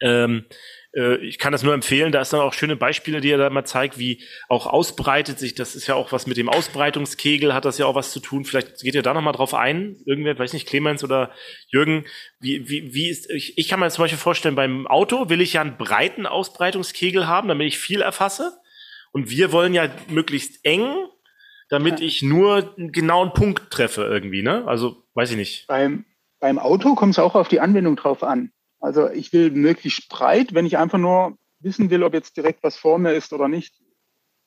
[0.00, 0.44] Ähm,
[0.94, 3.50] äh, ich kann das nur empfehlen, da ist dann auch schöne Beispiele, die er da
[3.50, 7.64] mal zeigt, wie auch ausbreitet sich, das ist ja auch was mit dem Ausbreitungskegel, hat
[7.64, 8.44] das ja auch was zu tun.
[8.44, 11.30] Vielleicht geht ihr da nochmal drauf ein, irgendwer, weiß nicht, Clemens oder
[11.68, 12.04] Jürgen,
[12.40, 15.54] wie, wie, wie ist, ich, ich kann mir zum Beispiel vorstellen, beim Auto will ich
[15.54, 18.58] ja einen breiten Ausbreitungskegel haben, damit ich viel erfasse.
[19.12, 20.94] Und wir wollen ja möglichst eng
[21.72, 22.06] damit ja.
[22.06, 24.64] ich nur einen genauen Punkt treffe irgendwie, ne?
[24.66, 25.66] Also, weiß ich nicht.
[25.68, 26.04] Beim,
[26.38, 28.52] beim Auto kommt es auch auf die Anwendung drauf an.
[28.78, 32.76] Also ich will möglichst breit, wenn ich einfach nur wissen will, ob jetzt direkt was
[32.76, 33.80] vor mir ist oder nicht.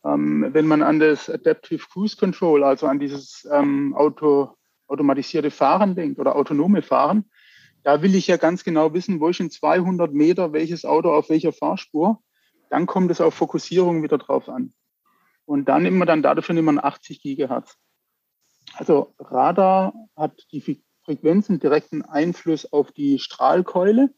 [0.03, 4.49] Ähm, wenn man an das Adaptive Cruise Control, also an dieses ähm, Auto,
[4.87, 7.25] automatisierte Fahren denkt oder autonome Fahren,
[7.83, 11.29] da will ich ja ganz genau wissen, wo ich in 200 Meter welches Auto auf
[11.29, 12.21] welcher Fahrspur.
[12.69, 14.73] Dann kommt es auf Fokussierung wieder drauf an.
[15.45, 17.77] Und dann immer dann dafür nimmt man 80 Gigahertz.
[18.73, 24.13] Also Radar hat die Frequenzen direkten Einfluss auf die Strahlkeule.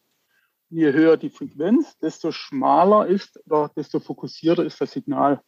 [0.69, 5.41] Je höher die Frequenz, desto schmaler ist oder desto fokussierter ist das Signal.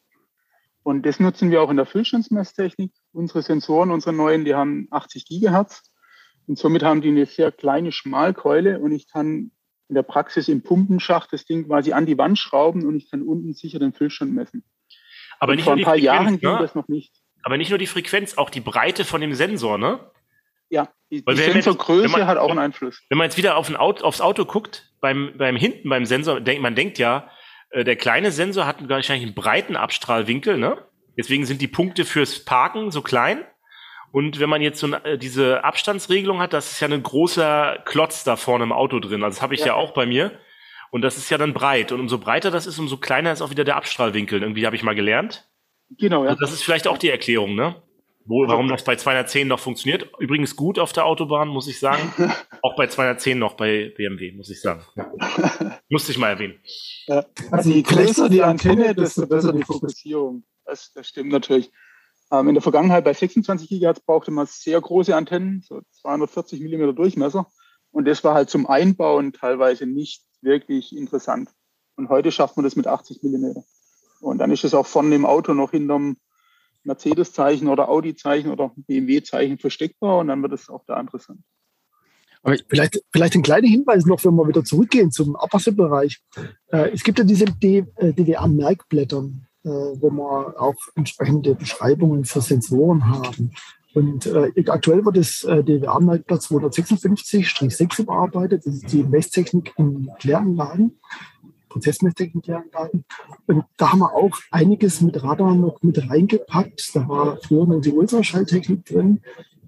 [0.84, 2.94] Und das nutzen wir auch in der Füllstandsmesstechnik.
[3.12, 5.92] Unsere Sensoren, unsere neuen, die haben 80 Gigahertz.
[6.48, 9.52] Und somit haben die eine sehr kleine Schmalkeule und ich kann
[9.88, 13.22] in der Praxis im Pumpenschacht das Ding quasi an die Wand schrauben und ich kann
[13.22, 14.64] unten sicher den Füllstand messen.
[15.40, 16.58] Aber nicht vor ein paar Frequenz, Jahren ging ne?
[16.60, 17.14] das noch nicht.
[17.44, 20.00] Aber nicht nur die Frequenz, auch die Breite von dem Sensor, ne?
[20.70, 23.02] Ja, die, die Sensorgröße man, hat auch einen Einfluss.
[23.10, 26.62] Wenn man jetzt wieder auf Auto, aufs Auto guckt, beim, beim hinten beim Sensor, denk,
[26.62, 27.30] man denkt ja,
[27.72, 30.78] äh, der kleine Sensor hat wahrscheinlich einen breiten Abstrahlwinkel, ne?
[31.18, 33.44] Deswegen sind die Punkte fürs Parken so klein.
[34.12, 38.24] Und wenn man jetzt so äh, diese Abstandsregelung hat, das ist ja ein großer Klotz
[38.24, 39.24] da vorne im Auto drin.
[39.24, 39.68] Also das habe ich ja.
[39.68, 40.40] ja auch bei mir.
[40.92, 41.92] Und das ist ja dann breit.
[41.92, 44.42] Und umso breiter das ist, umso kleiner ist auch wieder der Abstrahlwinkel.
[44.42, 45.50] Irgendwie habe ich mal gelernt.
[45.98, 46.32] Genau, ja.
[46.32, 47.76] Also das ist vielleicht auch die Erklärung, ne?
[48.26, 50.12] Wo, warum das bei 210 noch funktioniert.
[50.20, 52.14] Übrigens gut auf der Autobahn, muss ich sagen.
[52.62, 54.84] auch bei 210 noch bei BMW, muss ich sagen.
[54.96, 55.80] Ja.
[55.90, 56.60] Musste ich mal erwähnen.
[57.08, 57.26] Ja.
[57.50, 60.44] Also je größer die Antenne, desto besser die Fokussierung.
[60.66, 61.72] Das, das stimmt natürlich.
[62.32, 66.94] Ähm, in der Vergangenheit bei 26 GHz brauchte man sehr große Antennen, so 240 Millimeter
[66.94, 67.48] Durchmesser.
[67.92, 71.50] Und das war halt zum Einbauen teilweise nicht wirklich interessant.
[71.96, 73.64] Und heute schafft man das mit 80 Millimeter.
[74.22, 76.18] Und dann ist es auch von dem Auto noch hinterm
[76.84, 81.42] Mercedes-Zeichen oder Audi-Zeichen oder BMW-Zeichen versteckbar und dann wird es auch da interessant.
[82.42, 86.22] Aber vielleicht, vielleicht ein kleiner Hinweis noch, wenn wir wieder zurückgehen zum Abwasserbereich.
[86.68, 89.30] Äh, es gibt ja diese DWA-Merkblätter,
[89.64, 93.52] äh, wo wir auch entsprechende Beschreibungen für Sensoren haben.
[93.94, 98.66] Und äh, aktuell wird das äh, DWA-Marktplatz 256-6 überarbeitet.
[98.66, 101.00] Das ist die Messtechnik in Kläranlagen.
[101.70, 103.06] Prozessmesstechnikanlagen.
[103.48, 106.96] Und da haben wir auch einiges mit Radar noch mit reingepackt.
[106.96, 109.22] Da war früher noch die Ultraschalltechnik drin.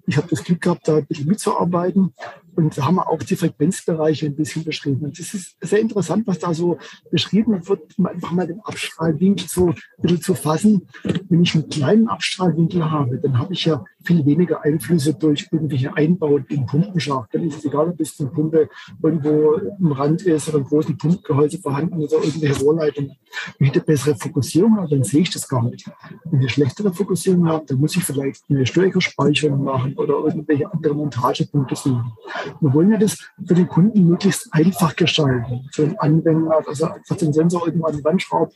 [0.04, 2.12] Ich habe das Glück gehabt, da ein bisschen mitzuarbeiten.
[2.56, 5.04] Und da haben wir auch die Frequenzbereiche ein bisschen beschrieben.
[5.04, 6.78] Und das ist sehr interessant, was da so
[7.10, 10.88] beschrieben wird, um einfach mal den Abstrahlwinkel so ein bisschen zu fassen.
[11.28, 15.94] Wenn ich einen kleinen Abstrahlwinkel habe, dann habe ich ja viel weniger Einflüsse durch irgendwelche
[15.96, 17.32] Einbauten im Pumpenschacht.
[17.32, 18.68] Dann ist es egal, ob es eine Pumpe
[19.02, 23.12] irgendwo im Rand ist oder ein großes Pumpgehäuse vorhanden oder irgendwelche Rohrleitungen.
[23.58, 25.88] Wenn ich eine bessere Fokussierung habe, dann sehe ich das gar nicht.
[26.24, 30.72] Wenn ich eine schlechtere Fokussierung habe, dann muss ich vielleicht eine Störkerspeicherung machen oder irgendwelche
[30.72, 32.12] andere Montagepunkte suchen.
[32.60, 35.68] Wir wollen ja das für den Kunden möglichst einfach gestalten.
[35.72, 38.54] Für den Anwender, dass er einfach den Sensor irgendwo an die Wand schraubt,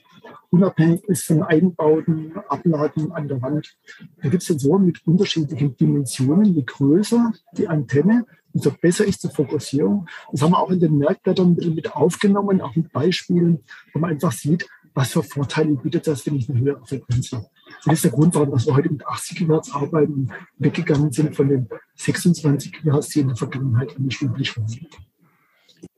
[0.51, 3.77] unabhängig ist von Einbauten, Abladen an der Wand.
[4.23, 6.55] Da gibt es Sensoren mit unterschiedlichen Dimensionen.
[6.55, 10.07] Je größer die Antenne, umso besser ist die Fokussierung.
[10.33, 13.61] Das haben wir auch in den Merkblättern mit aufgenommen, auch mit Beispielen,
[13.93, 17.47] wo man einfach sieht, was für Vorteile bietet das, wenn ich eine höhere Frequenz habe.
[17.85, 21.49] Das ist der Grund, warum wir heute mit 80 Kilohertz arbeiten und weggegangen sind von
[21.49, 24.67] den 26 Kilohertz, die in der Vergangenheit nicht üblich waren.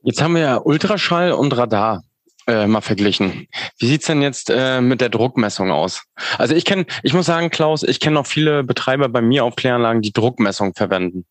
[0.01, 2.03] Jetzt haben wir ja Ultraschall und Radar
[2.49, 3.47] äh, mal verglichen.
[3.77, 6.03] Wie sieht's denn jetzt äh, mit der Druckmessung aus?
[6.37, 9.55] Also ich kenne, ich muss sagen, Klaus, ich kenne noch viele Betreiber bei mir auf
[9.55, 11.25] Kläranlagen, die Druckmessung verwenden.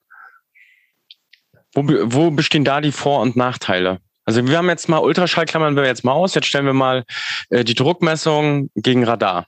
[1.74, 3.98] Wo, wo bestehen da die Vor- und Nachteile?
[4.24, 6.34] Also wir haben jetzt mal Ultraschall klammern wir jetzt mal aus.
[6.34, 7.04] Jetzt stellen wir mal
[7.50, 9.46] äh, die Druckmessung gegen Radar.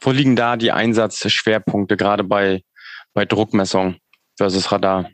[0.00, 2.62] Wo liegen da die Einsatzschwerpunkte gerade bei,
[3.14, 3.96] bei Druckmessung
[4.36, 5.10] versus Radar?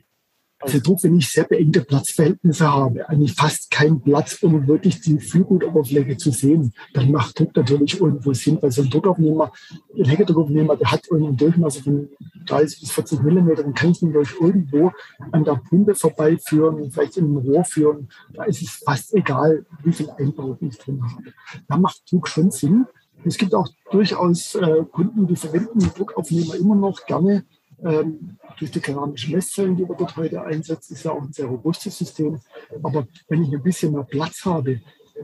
[0.61, 5.19] Also Druck, wenn ich sehr beengte Platzverhältnisse habe, eigentlich fast keinen Platz, um wirklich die
[5.19, 9.51] Fühlgutoberfläche zu sehen, dann macht Druck natürlich irgendwo Sinn, weil so ein Druckaufnehmer,
[9.97, 12.09] ein Heckerdruckaufnehmer, der hat einen Durchmesser von
[12.45, 14.91] 30 bis 40 Millimeter, dann kann ich ihn durch irgendwo
[15.31, 18.09] an der Pumpe vorbeiführen, vielleicht in ein Rohr führen.
[18.33, 21.33] Da ist es fast egal, wie viel Einbauten ich drin habe.
[21.67, 22.85] Da macht Druck schon Sinn.
[23.23, 27.45] Es gibt auch durchaus äh, Kunden, die verwenden Druckaufnehmer immer noch gerne
[27.83, 31.47] ähm, durch die keramischen Messzellen, die wir dort heute einsetzen, ist ja auch ein sehr
[31.47, 32.39] robustes System.
[32.83, 34.81] Aber wenn ich ein bisschen mehr Platz habe,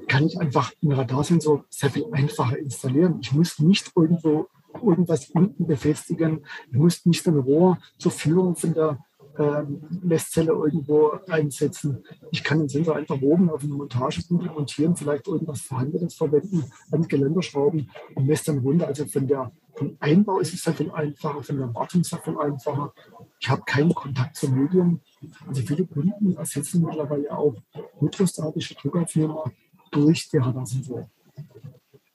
[0.07, 3.19] kann ich einfach einen Radarsensor sehr viel einfacher installieren.
[3.21, 4.47] Ich muss nicht irgendwo
[4.83, 6.45] irgendwas unten befestigen.
[6.71, 8.99] Ich muss nicht ein Rohr zur Führung von der
[9.39, 12.03] ähm, Messzelle irgendwo einsetzen.
[12.31, 17.07] Ich kann den Sensor einfach oben auf einen Montagepunkt montieren, vielleicht irgendwas Vorhandenes verwenden, an
[17.07, 18.87] Geländer schrauben und messe dann runter.
[18.87, 22.37] Also von der, vom Einbau ist es sehr viel einfacher, von der Wartung sehr viel
[22.37, 22.93] einfacher.
[23.39, 25.01] Ich habe keinen Kontakt zum Medium.
[25.47, 27.55] Also viele Kunden ersetzen mittlerweile auch
[27.99, 29.51] hydrostatische Druckaufnehmer
[29.91, 31.09] durch die Radarsensoren.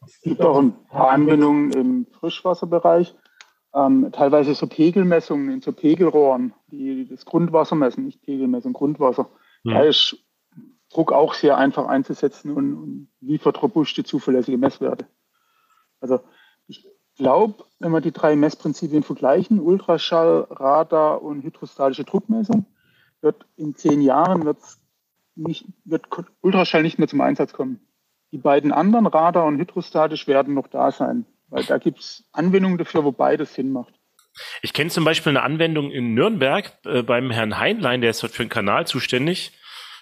[0.05, 3.15] Es gibt auch ein paar Anwendungen im Frischwasserbereich
[3.75, 9.31] ähm, teilweise so Pegelmessungen in so Pegelrohren, die das Grundwasser messen, nicht Pegelmessung, Grundwasser.
[9.63, 9.79] Ja.
[9.79, 10.17] Da ist
[10.91, 15.07] Druck auch sehr einfach einzusetzen und, und liefert robuste, zuverlässige Messwerte.
[16.01, 16.21] Also
[16.67, 22.67] ich glaube, wenn wir die drei Messprinzipien vergleichen, Ultraschall, Radar und hydrostatische Druckmessung,
[23.21, 24.81] wird in zehn Jahren wird's
[25.35, 26.07] nicht, wird
[26.41, 27.81] Ultraschall nicht mehr zum Einsatz kommen.
[28.33, 31.27] Die beiden anderen, Radar und hydrostatisch, werden noch da sein.
[31.49, 33.93] Weil da gibt es Anwendungen dafür, wo beides Sinn macht.
[34.63, 38.33] Ich kenne zum Beispiel eine Anwendung in Nürnberg äh, beim Herrn Heinlein, der ist dort
[38.33, 39.53] für den Kanal zuständig.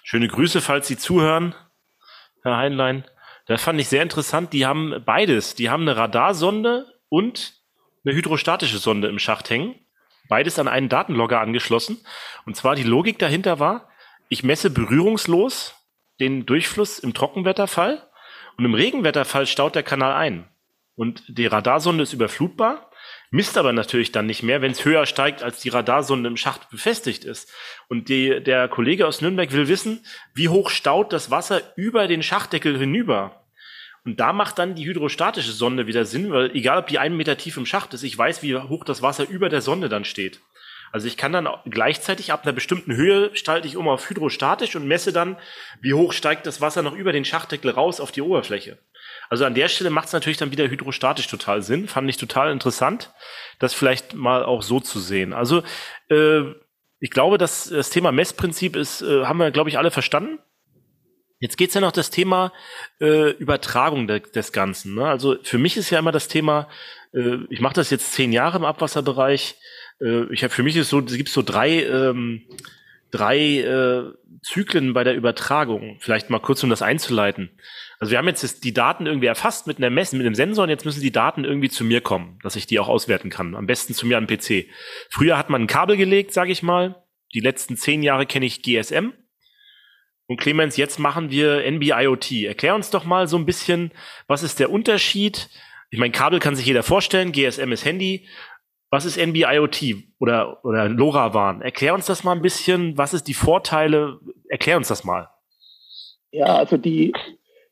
[0.03, 1.53] Schöne Grüße, falls Sie zuhören,
[2.43, 3.03] Herr Heinlein.
[3.47, 4.53] Das fand ich sehr interessant.
[4.53, 5.55] Die haben beides.
[5.55, 7.55] Die haben eine Radarsonde und
[8.05, 9.75] eine hydrostatische Sonde im Schacht hängen.
[10.29, 11.99] Beides an einen Datenlogger angeschlossen.
[12.45, 13.89] Und zwar die Logik dahinter war,
[14.29, 15.75] ich messe berührungslos
[16.21, 18.09] den Durchfluss im Trockenwetterfall
[18.57, 20.47] und im Regenwetterfall staut der Kanal ein.
[20.95, 22.89] Und die Radarsonde ist überflutbar,
[23.29, 26.69] misst aber natürlich dann nicht mehr, wenn es höher steigt, als die Radarsonde im Schacht
[26.69, 27.51] befestigt ist.
[27.89, 32.23] Und die, der Kollege aus Nürnberg will wissen, wie hoch staut das Wasser über den
[32.23, 33.40] Schachtdeckel hinüber.
[34.03, 37.37] Und da macht dann die hydrostatische Sonde wieder Sinn, weil egal ob die einen Meter
[37.37, 40.41] tief im Schacht ist, ich weiß, wie hoch das Wasser über der Sonde dann steht.
[40.91, 44.87] Also ich kann dann gleichzeitig ab einer bestimmten Höhe stalte ich um auf hydrostatisch und
[44.87, 45.37] messe dann,
[45.79, 48.77] wie hoch steigt das Wasser noch über den Schachtdeckel raus auf die Oberfläche.
[49.29, 51.87] Also an der Stelle macht es natürlich dann wieder hydrostatisch total Sinn.
[51.87, 53.13] Fand ich total interessant,
[53.59, 55.31] das vielleicht mal auch so zu sehen.
[55.31, 55.63] Also
[56.09, 56.41] äh,
[56.99, 60.39] ich glaube, dass das Thema Messprinzip ist, äh, haben wir, glaube ich, alle verstanden.
[61.41, 62.53] Jetzt geht's ja noch das Thema
[63.01, 64.95] äh, Übertragung de des Ganzen.
[64.95, 65.05] Ne?
[65.05, 66.69] Also für mich ist ja immer das Thema,
[67.13, 69.55] äh, ich mache das jetzt zehn Jahre im Abwasserbereich.
[69.99, 72.43] Äh, ich habe für mich ist so, es gibt so drei ähm,
[73.11, 75.97] drei äh, Zyklen bei der Übertragung.
[75.99, 77.49] Vielleicht mal kurz, um das einzuleiten.
[77.99, 80.69] Also wir haben jetzt die Daten irgendwie erfasst mit einer Messen, mit einem Sensor und
[80.69, 83.53] jetzt müssen die Daten irgendwie zu mir kommen, dass ich die auch auswerten kann.
[83.55, 84.65] Am besten zu mir am PC.
[85.09, 87.03] Früher hat man ein Kabel gelegt, sage ich mal.
[87.33, 89.13] Die letzten zehn Jahre kenne ich GSM.
[90.31, 92.45] Und Clemens, jetzt machen wir NB-IoT.
[92.45, 93.91] Erklär uns doch mal so ein bisschen,
[94.27, 95.49] was ist der Unterschied?
[95.89, 98.25] Ich meine, Kabel kann sich jeder vorstellen, GSM ist Handy.
[98.89, 101.61] Was ist NB-IoT oder, oder LoRaWAN?
[101.61, 102.97] Erklär uns das mal ein bisschen.
[102.97, 104.21] Was ist die Vorteile?
[104.47, 105.27] Erklär uns das mal.
[106.31, 107.11] Ja, also die,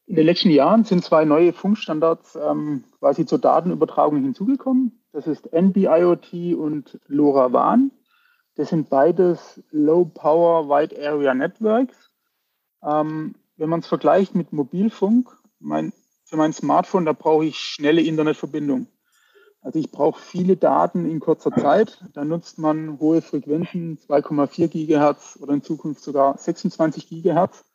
[0.07, 5.01] in den letzten Jahren sind zwei neue Funkstandards ähm, quasi zur Datenübertragung hinzugekommen.
[5.13, 7.91] Das ist NB-IoT und LoRaWAN.
[8.57, 12.08] Das sind beides Low Power Wide Area Networks.
[12.83, 18.01] Ähm, wenn man es vergleicht mit Mobilfunk, mein, für mein Smartphone, da brauche ich schnelle
[18.01, 18.87] Internetverbindung.
[19.61, 22.03] Also ich brauche viele Daten in kurzer Zeit.
[22.13, 27.65] Da nutzt man hohe Frequenzen, 2,4 Gigahertz oder in Zukunft sogar 26 Gigahertz.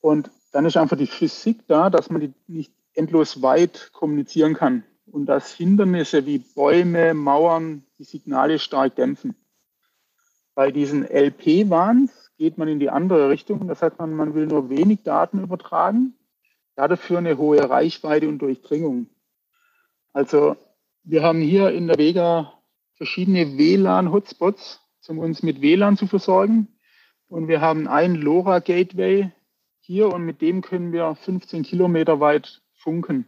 [0.00, 4.84] Und dann ist einfach die Physik da, dass man die nicht endlos weit kommunizieren kann
[5.06, 9.34] und dass Hindernisse wie Bäume, Mauern die Signale stark dämpfen.
[10.54, 13.68] Bei diesen LP-Wahns geht man in die andere Richtung.
[13.68, 16.14] Das heißt, man, man will nur wenig Daten übertragen,
[16.76, 19.06] dafür eine hohe Reichweite und Durchdringung.
[20.12, 20.56] Also
[21.04, 22.52] wir haben hier in der Vega
[22.96, 26.68] verschiedene WLAN-Hotspots, um uns mit WLAN zu versorgen.
[27.28, 29.32] Und wir haben ein LoRa-Gateway
[29.80, 33.26] hier und mit dem können wir 15 Kilometer weit funken.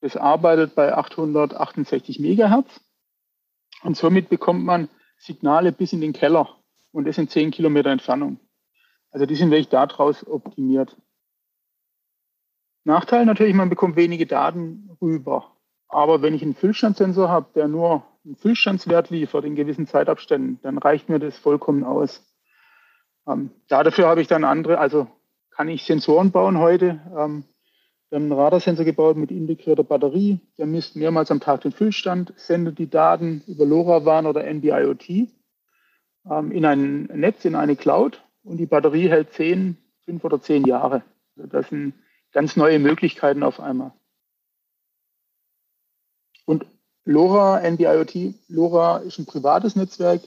[0.00, 2.80] Das arbeitet bei 868 Megahertz
[3.82, 4.88] und somit bekommt man
[5.20, 6.48] Signale bis in den Keller
[6.92, 8.40] und das in 10 Kilometer Entfernung.
[9.10, 10.96] Also die sind wirklich daraus optimiert.
[12.84, 15.54] Nachteil natürlich, man bekommt wenige Daten rüber.
[15.88, 20.78] Aber wenn ich einen Füllstandssensor habe, der nur einen Füllstandswert liefert in gewissen Zeitabständen, dann
[20.78, 22.26] reicht mir das vollkommen aus.
[23.26, 25.06] Ähm, dafür habe ich dann andere, also
[25.50, 27.00] kann ich Sensoren bauen heute.
[27.16, 27.44] Ähm,
[28.10, 30.40] wir haben einen Radarsensor gebaut mit integrierter Batterie.
[30.58, 35.28] Der misst mehrmals am Tag den Füllstand, sendet die Daten über LoRaWAN oder NB-IoT
[36.28, 40.64] ähm, in ein Netz, in eine Cloud und die Batterie hält zehn, fünf oder zehn
[40.64, 41.04] Jahre.
[41.36, 41.94] Also das sind
[42.32, 43.92] ganz neue Möglichkeiten auf einmal.
[46.46, 46.66] Und
[47.04, 50.22] LoRa, NB-IoT, LoRa ist ein privates Netzwerk.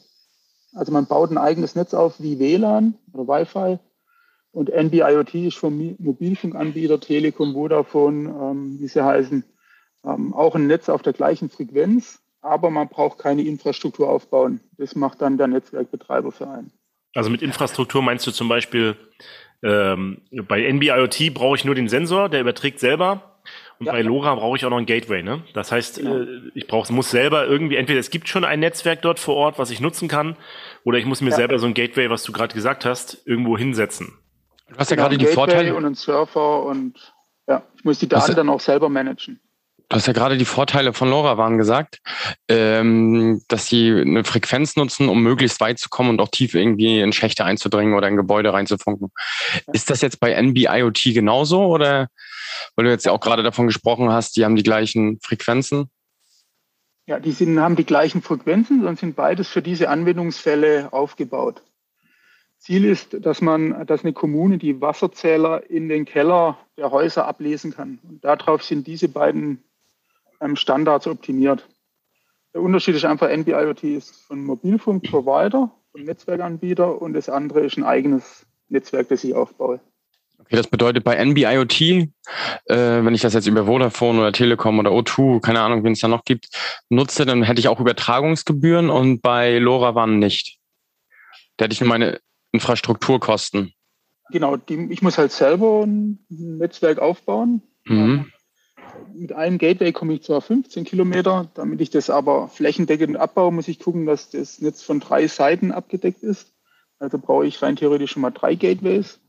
[0.74, 3.80] Also man baut ein eigenes Netz auf wie WLAN oder Wi-Fi.
[4.54, 9.44] Und NB-IoT ist vom Mobilfunkanbieter Telekom, Vodafone, ähm, wie sie heißen,
[10.06, 14.60] ähm, auch ein Netz auf der gleichen Frequenz, aber man braucht keine Infrastruktur aufbauen.
[14.78, 16.72] Das macht dann der Netzwerkbetreiber für einen.
[17.16, 18.96] Also mit Infrastruktur meinst du zum Beispiel,
[19.63, 23.39] ähm, bei NB-IoT brauche ich nur den Sensor, der überträgt selber
[23.80, 23.92] und ja.
[23.92, 25.44] bei LoRa brauche ich auch noch ein Gateway, ne?
[25.54, 26.18] Das heißt, genau.
[26.20, 29.58] äh, ich brauche, muss selber irgendwie, entweder es gibt schon ein Netzwerk dort vor Ort,
[29.58, 30.38] was ich nutzen kann,
[30.84, 31.38] oder ich muss mir ja.
[31.38, 34.13] selber so ein Gateway, was du gerade gesagt hast, irgendwo hinsetzen.
[34.74, 35.76] Du hast ja genau, gerade die Vorteile.
[35.76, 37.14] Und einen Surfer und
[37.48, 39.40] ja, ich muss die Daten dann auch selber managen.
[39.90, 42.00] Du hast ja gerade die Vorteile von LoRaWAN gesagt,
[42.48, 47.00] ähm, dass sie eine Frequenz nutzen, um möglichst weit zu kommen und auch tief irgendwie
[47.00, 49.12] in Schächte einzudringen oder in Gebäude reinzufunken.
[49.54, 49.74] Ja.
[49.74, 52.08] Ist das jetzt bei NB-IoT genauso oder
[52.76, 55.92] weil du jetzt ja auch gerade davon gesprochen hast, die haben die gleichen Frequenzen?
[57.06, 61.62] Ja, die sind, haben die gleichen Frequenzen und sind beides für diese Anwendungsfälle aufgebaut.
[62.63, 67.73] Ziel ist, dass man, dass eine Kommune die Wasserzähler in den Keller der Häuser ablesen
[67.73, 67.99] kann.
[68.08, 69.62] Und darauf sind diese beiden
[70.39, 71.67] ähm, Standards optimiert.
[72.54, 77.84] Der Unterschied ist einfach, NB-IoT ist von Mobilfunkprovider, von Netzwerkanbieter und das andere ist ein
[77.84, 79.82] eigenes Netzwerk, das ich aufbaue.
[80.39, 82.08] Okay, das bedeutet bei NB-IoT, äh,
[82.67, 86.08] wenn ich das jetzt über Vodafone oder Telekom oder O2, keine Ahnung, wen es da
[86.08, 86.47] noch gibt,
[86.88, 90.60] nutze, dann hätte ich auch Übertragungsgebühren und bei LoRaWAN nicht.
[91.58, 92.19] Da hätte ich nur meine
[92.54, 93.74] Infrastrukturkosten.
[94.30, 97.62] Genau, die, ich muss halt selber ein Netzwerk aufbauen.
[97.86, 98.32] Mhm.
[99.13, 103.68] Mit einem Gateway komme ich zwar 15 Kilometer, damit ich das aber flächendeckend abbaue, muss
[103.68, 106.54] ich gucken, dass das Netz von drei Seiten abgedeckt ist.
[107.00, 109.20] Also brauche ich rein theoretisch schon mal drei Gateways.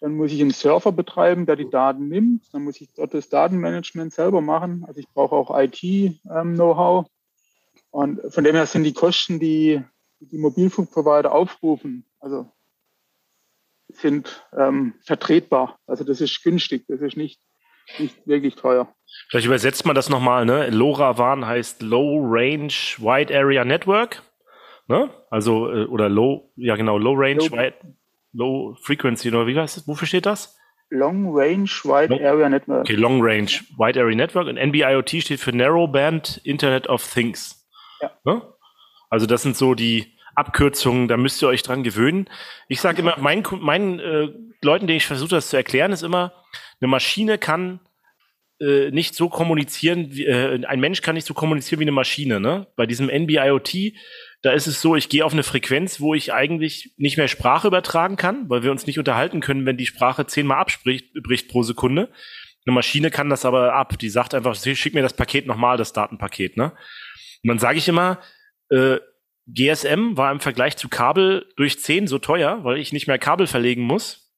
[0.00, 2.44] Dann muss ich einen Server betreiben, der die Daten nimmt.
[2.52, 4.84] Dann muss ich dort das Datenmanagement selber machen.
[4.86, 7.06] Also ich brauche auch IT-Know-how.
[7.06, 7.12] Ähm,
[7.90, 9.82] und von dem her sind die Kosten, die
[10.20, 12.50] die Mobilfunkprovider aufrufen, also
[13.88, 15.78] sind ähm, vertretbar.
[15.86, 17.40] Also das ist günstig, das ist nicht,
[17.98, 18.94] nicht wirklich teuer.
[19.28, 20.70] Vielleicht übersetzt man das nochmal, ne?
[20.70, 24.22] LoRaWAN heißt Low Range Wide Area Network.
[24.88, 25.10] Ne?
[25.30, 27.74] Also, äh, oder Low, ja genau, Low Range Low, Wide,
[28.32, 29.88] Low Frequency, oder wie heißt es?
[29.88, 30.58] Wofür steht das?
[30.90, 32.80] Long Range Wide Long, Area Network.
[32.80, 34.46] Okay, Long Range Wide Area Network.
[34.48, 37.68] Und NB-IoT steht für Narrow Band Internet of Things.
[38.00, 38.10] Ja.
[38.24, 38.42] Ne?
[39.10, 42.28] Also das sind so die, Abkürzungen, da müsst ihr euch dran gewöhnen.
[42.68, 44.28] Ich sage immer, meinen, meinen äh,
[44.62, 46.32] Leuten, denen ich versuche, das zu erklären, ist immer,
[46.80, 47.80] eine Maschine kann
[48.60, 52.40] äh, nicht so kommunizieren, wie, äh, ein Mensch kann nicht so kommunizieren wie eine Maschine.
[52.40, 52.66] Ne?
[52.74, 53.92] Bei diesem NB-IoT
[54.42, 57.68] Da ist es so, ich gehe auf eine Frequenz, wo ich eigentlich nicht mehr Sprache
[57.68, 61.62] übertragen kann, weil wir uns nicht unterhalten können, wenn die Sprache zehnmal abspricht bricht pro
[61.62, 62.10] Sekunde.
[62.66, 63.98] Eine Maschine kann das aber ab.
[63.98, 66.56] Die sagt einfach, schick mir das Paket nochmal, das Datenpaket.
[66.56, 66.72] Ne?
[67.44, 68.18] Und dann sage ich immer,
[68.70, 68.98] äh,
[69.48, 73.46] GSM war im Vergleich zu Kabel durch 10 so teuer, weil ich nicht mehr Kabel
[73.46, 74.30] verlegen muss.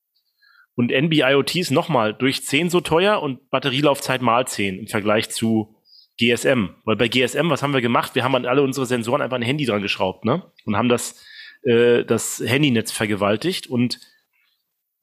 [0.74, 5.76] Und NB-IoT ist nochmal durch 10 so teuer und Batterielaufzeit mal 10 im Vergleich zu
[6.18, 6.76] GSM.
[6.84, 8.14] Weil bei GSM, was haben wir gemacht?
[8.14, 10.44] Wir haben an alle unsere Sensoren einfach ein Handy dran geschraubt, ne?
[10.64, 11.22] Und haben das,
[11.64, 13.66] äh, das Handynetz vergewaltigt.
[13.66, 13.98] Und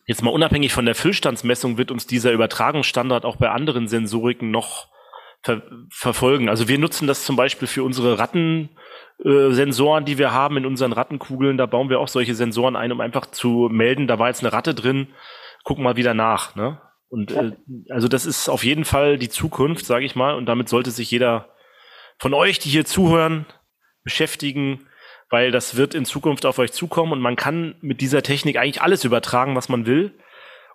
[0.06, 4.88] jetzt mal unabhängig von der Füllstandsmessung wird uns dieser Übertragungsstandard auch bei anderen Sensoriken noch
[5.44, 6.50] ver verfolgen.
[6.50, 8.70] Also wir nutzen das zum Beispiel für unsere Ratten,
[9.24, 12.92] äh, Sensoren, die wir haben in unseren Rattenkugeln, da bauen wir auch solche Sensoren ein,
[12.92, 15.08] um einfach zu melden, da war jetzt eine Ratte drin,
[15.64, 16.56] guck mal wieder nach.
[16.56, 16.80] Ne?
[17.10, 17.54] Und äh,
[17.90, 21.10] also das ist auf jeden Fall die Zukunft, sage ich mal, und damit sollte sich
[21.10, 21.50] jeder
[22.20, 23.46] von euch, die hier zuhören,
[24.04, 24.88] beschäftigen,
[25.30, 28.82] weil das wird in Zukunft auf euch zukommen und man kann mit dieser Technik eigentlich
[28.82, 30.18] alles übertragen, was man will.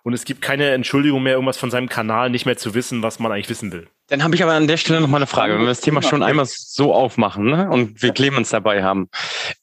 [0.03, 3.19] Und es gibt keine Entschuldigung mehr, irgendwas von seinem Kanal nicht mehr zu wissen, was
[3.19, 3.87] man eigentlich wissen will.
[4.07, 5.53] Dann habe ich aber an der Stelle noch mal eine Frage.
[5.53, 9.09] Wenn wir das Thema schon einmal so aufmachen ne, und wir Clemens dabei haben,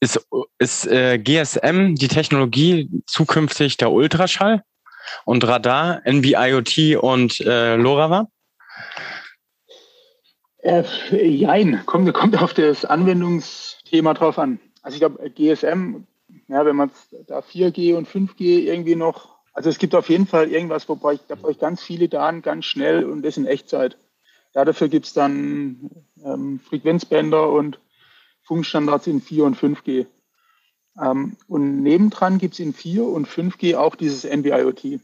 [0.00, 0.26] ist,
[0.59, 4.62] ist äh, GSM die Technologie zukünftig der Ultraschall
[5.26, 8.26] und Radar, NB-IoT und äh, LoRaWAN?
[10.62, 14.59] Äh, jein, kommt, kommt auf das Anwendungsthema drauf an.
[14.83, 16.07] Also ich glaube, GSM,
[16.48, 16.90] ja, wenn man
[17.26, 21.20] da 4G und 5G irgendwie noch also es gibt auf jeden Fall irgendwas, wobei ich,
[21.29, 23.99] da brauche ich ganz viele Daten ganz schnell und das in Echtzeit.
[24.55, 25.90] Ja, dafür gibt es dann
[26.25, 27.79] ähm, Frequenzbänder und
[28.40, 30.07] Funkstandards in 4 und 5G.
[30.99, 34.99] Ähm, und nebendran gibt es in 4 und 5G auch dieses NB-IoT.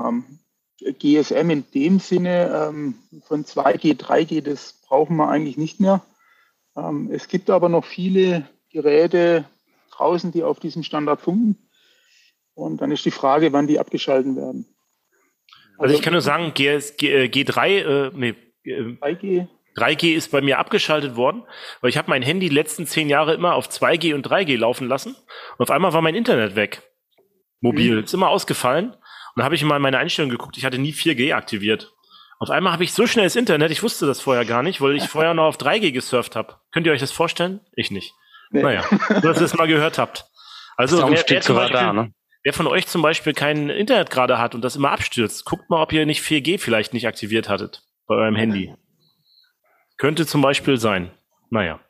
[0.00, 0.38] Ähm,
[0.78, 2.94] GSM in dem Sinne ähm,
[3.26, 6.00] von 2G, 3G, das brauchen wir eigentlich nicht mehr.
[6.76, 9.46] Ähm, es gibt aber noch viele Geräte
[9.90, 11.58] draußen, die auf diesem Standard funken.
[12.54, 14.66] Und dann ist die Frage, wann die abgeschalten werden.
[15.72, 19.48] Also, also ich kann nur sagen, G, G, G3, äh, nee, 3G.
[19.76, 21.42] 3G ist bei mir abgeschaltet worden,
[21.80, 24.86] weil ich habe mein Handy die letzten zehn Jahre immer auf 2G und 3G laufen
[24.86, 25.16] lassen
[25.58, 26.82] und auf einmal war mein Internet weg.
[27.60, 27.96] Mobil.
[27.96, 28.04] Mhm.
[28.04, 28.90] Ist immer ausgefallen.
[28.90, 31.92] Und dann habe ich mal in meine Einstellung geguckt, ich hatte nie 4G aktiviert.
[32.38, 35.08] Auf einmal habe ich so schnelles Internet, ich wusste das vorher gar nicht, weil ich
[35.08, 36.56] vorher noch auf 3G gesurft habe.
[36.72, 37.60] Könnt ihr euch das vorstellen?
[37.74, 38.14] Ich nicht.
[38.50, 38.62] Nee.
[38.62, 40.26] Naja, nur dass ihr es mal gehört habt.
[40.76, 42.12] Also wer, wer, zum Beispiel, Radar, ne?
[42.44, 45.82] Wer von euch zum Beispiel kein Internet gerade hat und das immer abstürzt, guckt mal,
[45.82, 48.72] ob ihr nicht 4G vielleicht nicht aktiviert hattet bei eurem Handy.
[49.96, 51.10] Könnte zum Beispiel sein.
[51.50, 51.80] Naja.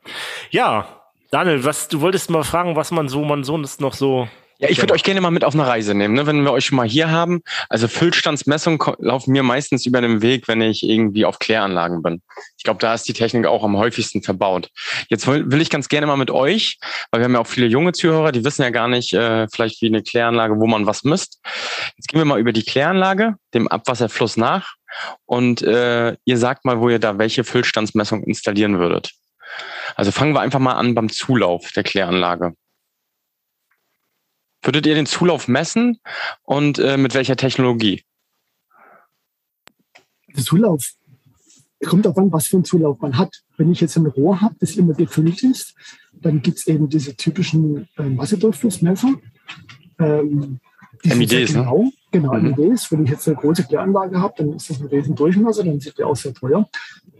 [0.51, 4.29] Ja, Daniel, was, du wolltest mal fragen, was man so, man so das noch so
[4.57, 6.25] ja, ich würde euch gerne mal mit auf eine Reise nehmen, ne?
[6.25, 7.41] wenn wir euch schon mal hier haben.
[7.67, 12.21] Also Füllstandsmessungen laufen mir meistens über den Weg, wenn ich irgendwie auf Kläranlagen bin.
[12.57, 14.69] Ich glaube, da ist die Technik auch am häufigsten verbaut.
[15.09, 16.79] Jetzt will, will, ich ganz gerne mal mit euch,
[17.11, 19.81] weil wir haben ja auch viele junge Zuhörer, die wissen ja gar nicht äh, vielleicht
[19.81, 21.41] wie eine Kläranlage, wo man was misst.
[21.97, 24.75] Jetzt gehen wir mal über die Kläranlage, dem Abwasserfluss nach
[25.25, 29.11] und äh, ihr sagt mal, wo ihr da welche Füllstandsmessung installieren würdet.
[29.95, 32.53] Also fangen wir einfach mal an beim Zulauf der Kläranlage.
[34.65, 35.99] Würdet ihr den Zulauf messen
[36.43, 38.03] und äh, mit welcher Technologie?
[40.35, 40.83] Der Zulauf
[41.85, 43.43] kommt darauf an, was für einen Zulauf man hat.
[43.57, 45.75] Wenn ich jetzt ein Rohr habe, das immer gefüllt ist,
[46.13, 49.13] dann gibt es eben diese typischen äh, Massedurchflussmesser.
[49.99, 50.59] Ähm,
[51.03, 51.45] MIDs, ne?
[51.45, 51.91] genau, ne?
[52.11, 52.55] Genau, mhm.
[52.57, 52.91] MIDs.
[52.91, 55.95] Wenn ich jetzt eine große Kläranlage habe, dann ist das ein riesen Durchmesser, dann sind
[55.97, 56.67] die auch sehr teuer.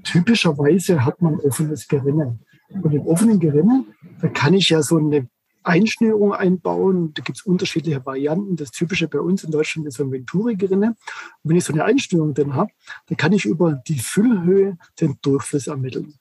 [0.03, 2.39] Typischerweise hat man offenes Gerinne.
[2.69, 3.85] Und im offenen Gerinne,
[4.19, 5.27] da kann ich ja so eine
[5.65, 7.13] Einschnürung einbauen.
[7.13, 8.55] Da gibt es unterschiedliche Varianten.
[8.55, 10.89] Das Typische bei uns in Deutschland ist so ein Venturi-Gerinne.
[10.89, 10.97] Und
[11.43, 12.71] wenn ich so eine Einschnürung drin habe,
[13.07, 16.15] dann kann ich über die Füllhöhe den Durchfluss ermitteln.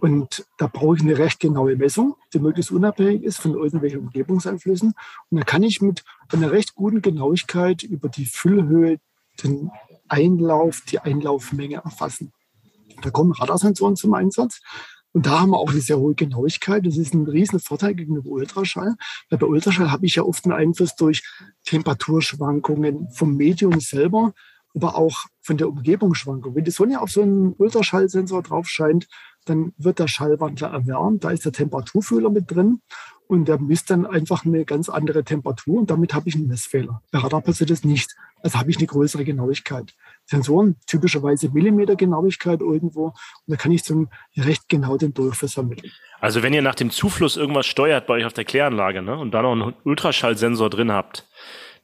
[0.00, 4.94] Und da brauche ich eine recht genaue Messung, die möglichst unabhängig ist von irgendwelchen Umgebungseinflüssen.
[5.28, 8.98] Und dann kann ich mit einer recht guten Genauigkeit über die Füllhöhe
[9.42, 9.70] den
[10.08, 12.32] Einlauf, die Einlaufmenge erfassen.
[13.02, 14.60] Da kommen Radarsensoren zum Einsatz.
[15.12, 16.86] Und da haben wir auch eine sehr hohe Genauigkeit.
[16.86, 18.94] Das ist ein riesen Vorteil gegenüber Ultraschall.
[19.28, 21.22] Weil bei Ultraschall habe ich ja oft einen Einfluss durch
[21.64, 24.32] Temperaturschwankungen vom Medium selber,
[24.74, 26.54] aber auch von der Umgebungsschwankung.
[26.54, 29.08] Wenn die Sonne auf so einen Ultraschallsensor drauf scheint,
[29.46, 31.24] dann wird der Schallwandler erwärmt.
[31.24, 32.80] Da ist der Temperaturfühler mit drin
[33.30, 37.00] und der misst dann einfach eine ganz andere Temperatur und damit habe ich einen Messfehler.
[37.12, 38.10] Bei Radar passiert das nicht.
[38.42, 39.94] Also habe ich eine größere Genauigkeit.
[40.26, 43.14] Sensoren typischerweise Millimeter Genauigkeit irgendwo und
[43.46, 45.92] da kann ich so recht genau den Durchfluss ermitteln.
[46.20, 49.30] Also wenn ihr nach dem Zufluss irgendwas steuert bei euch auf der Kläranlage ne, und
[49.30, 51.24] da noch einen Ultraschallsensor drin habt,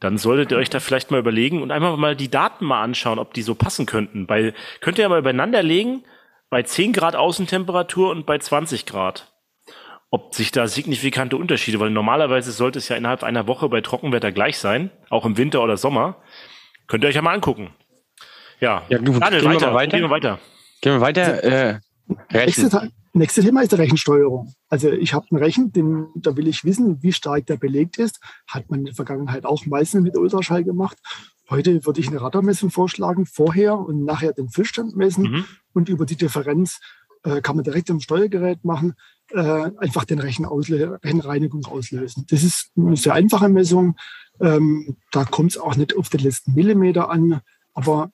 [0.00, 3.20] dann solltet ihr euch da vielleicht mal überlegen und einfach mal die Daten mal anschauen,
[3.20, 4.26] ob die so passen könnten.
[4.26, 6.02] Bei, könnt ihr ja mal übereinander legen,
[6.50, 9.32] bei 10 Grad Außentemperatur und bei 20 Grad.
[10.10, 14.32] Ob sich da signifikante Unterschiede, weil normalerweise sollte es ja innerhalb einer Woche bei Trockenwetter
[14.32, 16.22] gleich sein, auch im Winter oder Sommer.
[16.86, 17.70] Könnt ihr euch ja mal angucken.
[18.60, 19.90] Ja, ja du, Daniel, gehen weiter, wir weiter.
[19.90, 20.38] Gehen wir weiter.
[20.80, 21.44] Gehen wir weiter.
[21.44, 21.80] Äh,
[22.32, 24.54] nächste, nächste Thema ist die Rechensteuerung.
[24.68, 28.20] Also ich habe einen Rechen, den, da will ich wissen, wie stark der belegt ist.
[28.46, 30.96] Hat man in der Vergangenheit auch meistens mit Ultraschall gemacht.
[31.50, 35.44] Heute würde ich eine Radarmessung vorschlagen, vorher und nachher den Füllstand messen mhm.
[35.74, 36.80] und über die Differenz
[37.26, 38.94] äh, kann man direkt am Steuergerät machen,
[39.32, 42.24] äh, einfach den Rechen auslö Rechenreinigung auslösen.
[42.30, 43.96] Das ist eine sehr einfache Messung.
[44.40, 47.40] Ähm, da kommt es auch nicht auf den letzten Millimeter an,
[47.74, 48.12] aber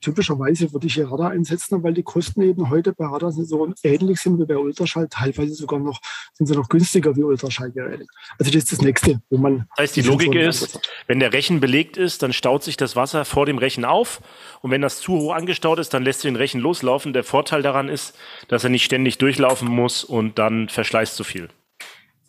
[0.00, 4.38] typischerweise würde ich hier Radar einsetzen, weil die Kosten eben heute bei Radarsensoren ähnlich sind
[4.38, 6.00] wie bei Ultraschall, teilweise sogar noch,
[6.34, 8.06] sind sie noch günstiger wie Ultraschallgeräte.
[8.38, 9.66] Also das ist das Nächste, wo man...
[9.76, 13.24] Das heißt, die Logik ist, wenn der Rechen belegt ist, dann staut sich das Wasser
[13.24, 14.20] vor dem Rechen auf
[14.62, 17.12] und wenn das zu hoch angestaut ist, dann lässt du den Rechen loslaufen.
[17.12, 18.14] Der Vorteil daran ist,
[18.48, 21.48] dass er nicht ständig durchlaufen muss und dann verschleißt zu viel.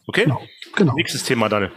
[0.08, 0.24] Okay?
[0.24, 0.42] Genau.
[0.76, 0.94] Genau.
[0.96, 1.72] Nächstes Thema, Daniel.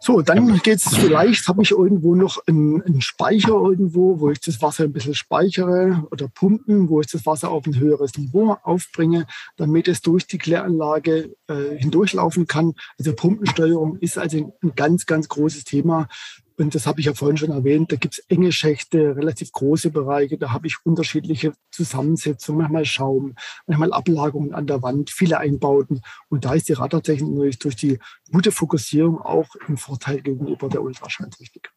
[0.00, 4.38] So, dann geht es vielleicht, habe ich irgendwo noch einen, einen, Speicher irgendwo, wo ich
[4.38, 8.58] das Wasser ein bisschen speichere oder pumpen, wo ich das Wasser auf ein höheres Niveau
[8.64, 9.26] aufbringe,
[9.56, 12.74] damit es durch die Kläranlage äh, hindurchlaufen kann.
[12.98, 16.08] Also Pumpensteuerung ist also ein ganz, ganz großes Thema.
[16.56, 19.90] Und das habe ich ja vorhin schon erwähnt, da gibt es enge Schächte, relativ große
[19.90, 23.34] Bereiche, da habe ich unterschiedliche Zusammensetzungen, manchmal Schaum,
[23.66, 26.02] manchmal Ablagerungen an der Wand, viele Einbauten.
[26.28, 27.98] Und da ist die Radartechnik natürlich durch die
[28.30, 31.70] gute Fokussierung auch im Vorteil gegenüber der Ultraschalltechnik.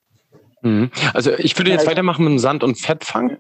[0.62, 0.92] Mhm.
[1.14, 3.38] Also ich würde jetzt weitermachen mit dem Sand- und Fettfang.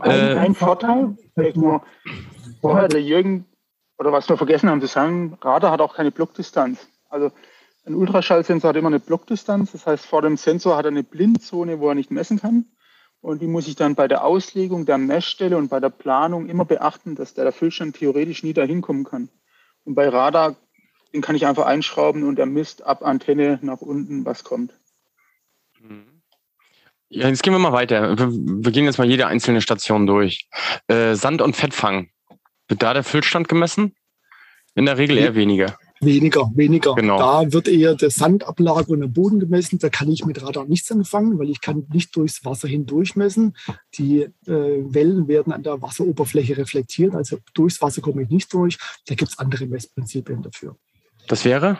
[0.00, 1.16] Ein, äh, ein Vorteil,
[1.54, 1.82] nur
[2.60, 3.44] vorher der Jürgen,
[3.98, 6.88] oder was wir vergessen haben zu sagen, Radar hat auch keine Blockdistanz.
[7.08, 7.30] Also
[7.84, 11.80] ein Ultraschallsensor hat immer eine Blockdistanz, das heißt, vor dem Sensor hat er eine Blindzone,
[11.80, 12.66] wo er nicht messen kann.
[13.20, 16.64] Und die muss ich dann bei der Auslegung der Messstelle und bei der Planung immer
[16.64, 19.28] beachten, dass der Füllstand theoretisch nie dahin kommen kann.
[19.84, 20.56] Und bei Radar,
[21.12, 24.72] den kann ich einfach einschrauben und er misst ab Antenne nach unten, was kommt.
[27.08, 28.18] Ja, jetzt gehen wir mal weiter.
[28.18, 30.48] Wir, wir gehen jetzt mal jede einzelne Station durch.
[30.88, 32.08] Äh, Sand- und Fettfang.
[32.68, 33.94] Wird da der Füllstand gemessen?
[34.74, 35.76] In der Regel eher weniger.
[36.02, 36.94] Weniger, weniger.
[36.96, 37.16] Genau.
[37.16, 39.78] Da wird eher der Sandablage und der Boden gemessen.
[39.78, 43.56] Da kann ich mit Radar nichts anfangen, weil ich kann nicht durchs Wasser hindurch messen.
[43.94, 48.78] Die äh, Wellen werden an der Wasseroberfläche reflektiert, also durchs Wasser komme ich nicht durch.
[49.06, 50.76] Da gibt es andere Messprinzipien dafür.
[51.28, 51.78] Das wäre?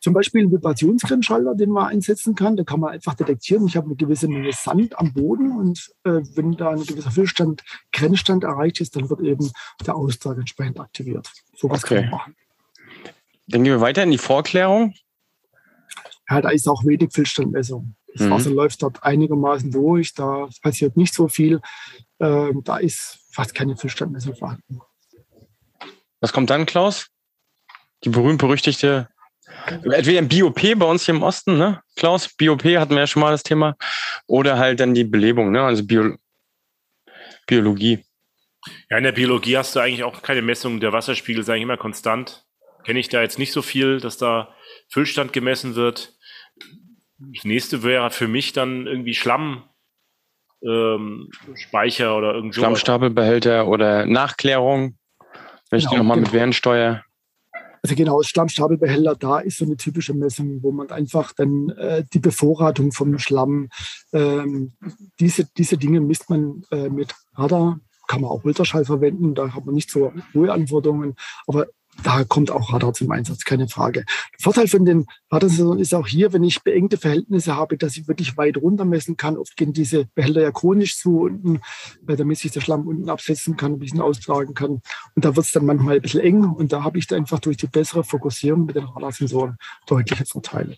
[0.00, 2.56] Zum Beispiel ein Vibrationsgrenzschalter, den man einsetzen kann.
[2.56, 6.20] Da kann man einfach detektieren, ich habe eine gewisse Menge Sand am Boden und äh,
[6.34, 7.62] wenn da ein gewisser Füllstand,
[7.92, 9.50] Grenzstand erreicht ist, dann wird eben
[9.86, 11.30] der Austrag entsprechend aktiviert.
[11.54, 11.96] So was okay.
[11.96, 12.36] kann man machen.
[13.50, 14.94] Dann gehen wir weiter in die Vorklärung.
[16.28, 17.96] Ja, da ist auch wenig Füllstandmessung.
[18.14, 18.30] Das mhm.
[18.30, 21.60] Wasser läuft dort einigermaßen durch, da passiert nicht so viel.
[22.20, 24.80] Ähm, da ist fast keine Füllstandmessung vorhanden.
[26.20, 27.08] Was kommt dann, Klaus?
[28.04, 29.08] Die berühmt-berüchtigte,
[29.66, 31.82] entweder ein BOP bei uns hier im Osten, ne?
[31.96, 33.76] Klaus, BOP hatten wir ja schon mal das Thema,
[34.26, 35.62] oder halt dann die Belebung, ne?
[35.62, 36.16] Also Bio
[37.46, 38.04] Biologie.
[38.88, 40.78] Ja, in der Biologie hast du eigentlich auch keine Messung.
[40.78, 42.44] Der Wasserspiegel ist eigentlich immer konstant
[42.84, 44.54] kenne ich da jetzt nicht so viel, dass da
[44.88, 46.14] Füllstand gemessen wird.
[47.18, 49.64] Das nächste wäre für mich dann irgendwie Schlamm.
[50.62, 54.98] Ähm, Speicher oder irgend Schlammstapelbehälter oder Nachklärung.
[55.70, 56.28] Wenn ich genau, nochmal genau.
[56.28, 57.04] mit Wärnsteuer.
[57.82, 62.18] Also genau, Schlammstapelbehälter, da ist so eine typische Messung, wo man einfach dann äh, die
[62.18, 63.70] Bevorratung vom Schlamm,
[64.12, 64.74] ähm,
[65.18, 69.64] diese, diese Dinge misst man äh, mit Radar, kann man auch Ultraschall verwenden, da hat
[69.64, 71.14] man nicht so hohe Anforderungen,
[71.46, 71.68] aber
[72.02, 74.04] da kommt auch Radar zum Einsatz, keine Frage.
[74.04, 78.08] Der Vorteil von den Radarsensoren ist auch hier, wenn ich beengte Verhältnisse habe, dass ich
[78.08, 79.36] wirklich weit runter messen kann.
[79.36, 81.60] Oft gehen diese Behälter ja chronisch zu unten,
[82.02, 84.80] damit sich der Schlamm unten absetzen kann, ein bisschen austragen kann.
[85.14, 86.44] Und da wird es dann manchmal ein bisschen eng.
[86.44, 90.76] Und da habe ich da einfach durch die bessere Fokussierung mit den Radarsensoren deutliche Vorteile.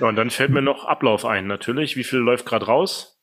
[0.00, 1.96] Ja, und dann fällt mir noch Ablauf ein, natürlich.
[1.96, 3.14] Wie viel läuft gerade raus?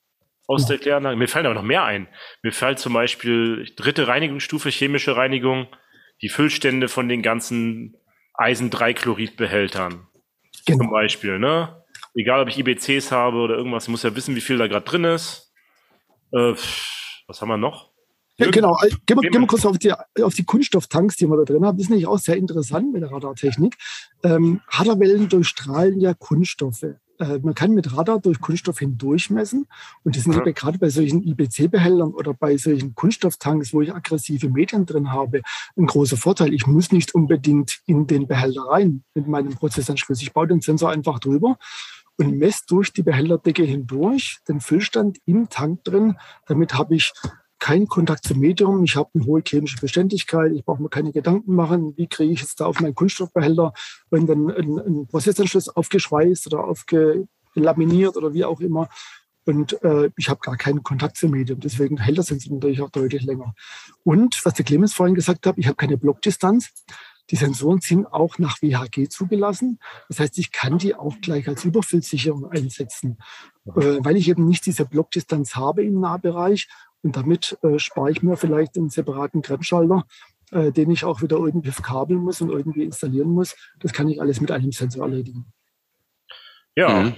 [0.47, 1.17] aus der Kläranlage.
[1.17, 2.07] Mir fallen aber noch mehr ein.
[2.43, 5.67] Mir fällt zum Beispiel dritte Reinigungsstufe, chemische Reinigung,
[6.21, 7.97] die Füllstände von den ganzen
[8.35, 10.07] Eisen-3-Chlorid-Behältern.
[10.65, 10.77] Genau.
[10.77, 11.83] Zum Beispiel, ne?
[12.15, 14.85] Egal, ob ich IBCs habe oder irgendwas, ich muss ja wissen, wie viel da gerade
[14.85, 15.53] drin ist.
[16.31, 16.53] Äh,
[17.27, 17.91] was haben wir noch?
[18.37, 18.77] Ja, genau.
[18.81, 21.65] Äh, gehen wir, gehen wir kurz auf die, auf die Kunststofftanks, die wir da drin
[21.65, 21.77] haben.
[21.77, 23.75] Das ist nämlich auch sehr interessant mit der Radartechnik.
[24.23, 26.85] Ähm, Radarwellen durchstrahlen ja Kunststoffe.
[27.19, 29.67] Äh, man kann mit Radar durch Kunststoff hindurch messen.
[30.03, 30.43] Und das sind ja.
[30.51, 35.41] gerade bei solchen IBC-Behältern oder bei solchen Kunststofftanks, wo ich aggressive Medien drin habe,
[35.77, 36.53] ein großer Vorteil.
[36.53, 40.21] Ich muss nicht unbedingt in den Behälter rein mit meinem Prozessanschluss.
[40.21, 41.57] Ich baue den Sensor einfach drüber
[42.17, 46.17] und messe durch die Behälterdecke hindurch den Füllstand im Tank drin.
[46.47, 47.11] Damit habe ich
[47.59, 51.55] keinen Kontakt zum Medium, ich habe eine hohe chemische Beständigkeit, ich brauche mir keine Gedanken
[51.55, 53.73] machen, wie kriege ich jetzt da auf meinen Kunststoffbehälter,
[54.09, 58.89] wenn dann ein, ein Prozessanschluss aufgeschweißt oder aufgelaminiert oder wie auch immer.
[59.45, 61.59] Und äh, ich habe gar keinen Kontakt zum Medium.
[61.59, 63.53] Deswegen hält das Sensor natürlich auch deutlich länger.
[64.03, 66.71] Und was der Clemens vorhin gesagt hat, ich habe keine Blockdistanz.
[67.31, 69.79] Die Sensoren sind auch nach WHG zugelassen.
[70.09, 73.17] Das heißt, ich kann die auch gleich als Überfüllsicherung einsetzen,
[73.65, 76.67] äh, weil ich eben nicht diese Blockdistanz habe im Nahbereich.
[77.05, 80.07] Und damit äh, spare ich mir vielleicht einen separaten Grenzschalter,
[80.49, 83.55] äh, den ich auch wieder irgendwie verkabeln muss und irgendwie installieren muss.
[83.79, 85.45] Das kann ich alles mit einem Sensor erledigen.
[86.75, 87.03] Ja.
[87.03, 87.15] Mhm.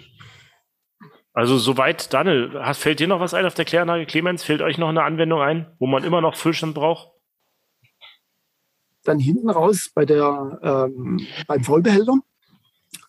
[1.32, 4.06] Also soweit, Daniel, hast, fällt dir noch was ein auf der Kläranlage?
[4.06, 7.14] Clemens, fällt euch noch eine Anwendung ein, wo man immer noch Füllstand braucht?
[9.06, 12.16] Dann hinten raus bei der, ähm, beim Vollbehälter.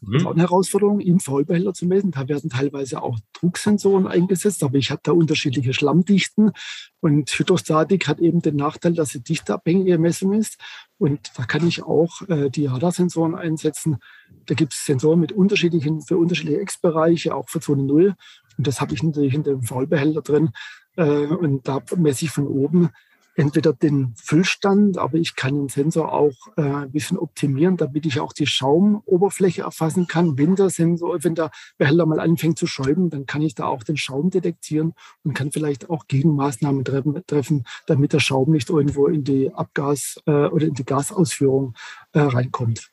[0.01, 0.13] Mhm.
[0.13, 2.11] Das ist auch eine Herausforderung, im Vollbehälter zu messen.
[2.11, 6.53] Da werden teilweise auch Drucksensoren eingesetzt, aber ich habe da unterschiedliche Schlammdichten.
[7.01, 10.59] Und Hydrostatik hat eben den Nachteil, dass sie dichtabhängige Messung ist.
[10.99, 13.99] Und da kann ich auch äh, die Radarsensoren einsetzen.
[14.47, 18.15] Da gibt es Sensoren mit unterschiedlichen, für unterschiedliche X-Bereiche, auch für Zone 0.
[18.57, 20.51] Und das habe ich natürlich in dem Vollbehälter drin.
[20.97, 22.91] Äh, und da messe ich von oben
[23.39, 28.19] entweder den Füllstand, aber ich kann den Sensor auch äh, ein bisschen optimieren, damit ich
[28.19, 30.37] auch die Schaumoberfläche erfassen kann.
[30.37, 33.85] Wenn der Sensor, wenn der Behälter mal anfängt zu schäumen, dann kann ich da auch
[33.85, 39.07] den Schaum detektieren und kann vielleicht auch Gegenmaßnahmen treffen, treffen damit der Schaum nicht irgendwo
[39.07, 41.75] in die Abgas- äh, oder in die Gasausführung
[42.13, 42.91] äh, reinkommt.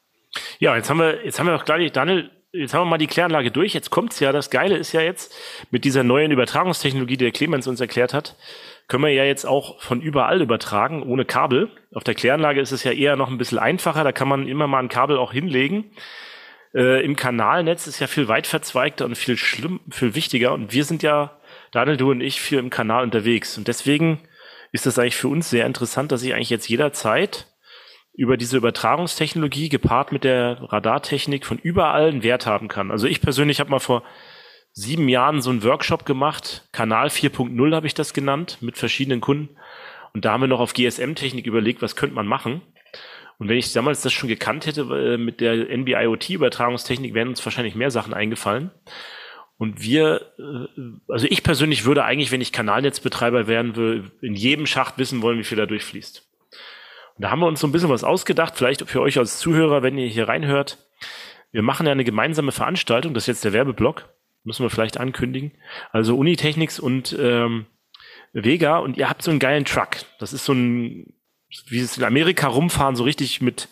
[0.60, 3.08] Ja, jetzt haben wir, jetzt haben wir auch gleich, Daniel, jetzt haben wir mal die
[3.08, 3.74] Kläranlage durch.
[3.74, 4.32] Jetzt kommt's ja.
[4.32, 5.34] Das Geile ist ja jetzt
[5.72, 8.36] mit dieser neuen Übertragungstechnologie, die der Clemens uns erklärt hat,
[8.88, 11.70] können wir ja jetzt auch von überall übertragen, ohne Kabel.
[11.94, 14.68] Auf der Kläranlage ist es ja eher noch ein bisschen einfacher, da kann man immer
[14.68, 15.92] mal ein Kabel auch hinlegen.
[16.74, 20.54] Äh, Im Kanalnetz ist ja viel weit verzweigter und viel schlimm, viel wichtiger.
[20.54, 21.40] Und wir sind ja,
[21.72, 23.58] Daniel, du und ich, viel im Kanal unterwegs.
[23.58, 24.20] Und deswegen
[24.72, 27.48] ist das eigentlich für uns sehr interessant, dass ich eigentlich jetzt jederzeit
[28.14, 32.92] über diese Übertragungstechnologie gepaart mit der Radartechnik von überall einen Wert haben kann.
[32.92, 34.04] Also ich persönlich habe mal vor
[34.76, 36.68] sieben Jahren so einen Workshop gemacht.
[36.74, 39.56] Kanal 4.0 habe ich das genannt, mit verschiedenen Kunden.
[40.14, 42.62] Und da haben wir noch auf GSM-Technik überlegt, was könnte man machen.
[43.38, 47.76] Und wenn ich damals das schon gekannt hätte äh, mit der NB-IoT-Übertragungstechnik, wären uns wahrscheinlich
[47.76, 48.72] mehr Sachen eingefallen.
[49.58, 54.66] Und wir, äh, also ich persönlich würde eigentlich, wenn ich Kanalnetzbetreiber wären, würde in jedem
[54.66, 56.28] Schacht wissen wollen, wie viel da durchfließt.
[57.16, 59.84] Und da haben wir uns so ein bisschen was ausgedacht, vielleicht für euch als Zuhörer,
[59.84, 60.78] wenn ihr hier reinhört.
[61.52, 64.10] Wir machen ja eine gemeinsame Veranstaltung, das ist jetzt der Werbeblock
[64.46, 65.52] müssen wir vielleicht ankündigen.
[65.92, 67.66] Also Unitechnics und ähm,
[68.34, 69.98] Vega und ihr habt so einen geilen Truck.
[70.20, 71.14] Das ist so ein,
[71.68, 73.70] wie es in Amerika rumfahren, so richtig mit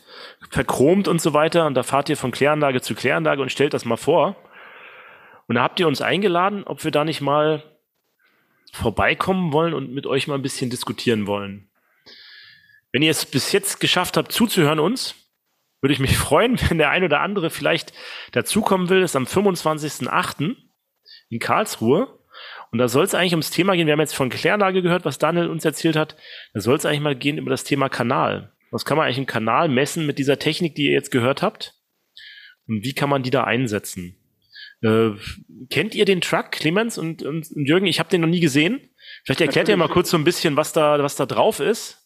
[0.49, 1.65] verchromt und so weiter.
[1.67, 4.35] Und da fahrt ihr von Kläranlage zu Kläranlage und stellt das mal vor.
[5.47, 7.63] Und da habt ihr uns eingeladen, ob wir da nicht mal
[8.71, 11.69] vorbeikommen wollen und mit euch mal ein bisschen diskutieren wollen.
[12.91, 15.15] Wenn ihr es bis jetzt geschafft habt, zuzuhören uns,
[15.83, 17.93] würde ich mich freuen, wenn der ein oder andere vielleicht
[18.31, 19.01] dazukommen will.
[19.01, 20.55] Das ist am 25.08.
[21.29, 22.19] in Karlsruhe.
[22.71, 23.85] Und da soll es eigentlich ums Thema gehen.
[23.85, 26.15] Wir haben jetzt von Kläranlage gehört, was Daniel uns erzählt hat.
[26.55, 28.51] Da soll es eigentlich mal gehen über das Thema Kanal.
[28.71, 31.75] Was kann man eigentlich im Kanal messen mit dieser Technik, die ihr jetzt gehört habt?
[32.67, 34.15] Und wie kann man die da einsetzen?
[34.81, 35.11] Äh,
[35.69, 37.85] kennt ihr den Truck, Clemens und, und, und Jürgen?
[37.85, 38.89] Ich habe den noch nie gesehen.
[39.23, 42.02] Vielleicht erklärt ihr mal kurz so ein bisschen, was da, was da drauf ist.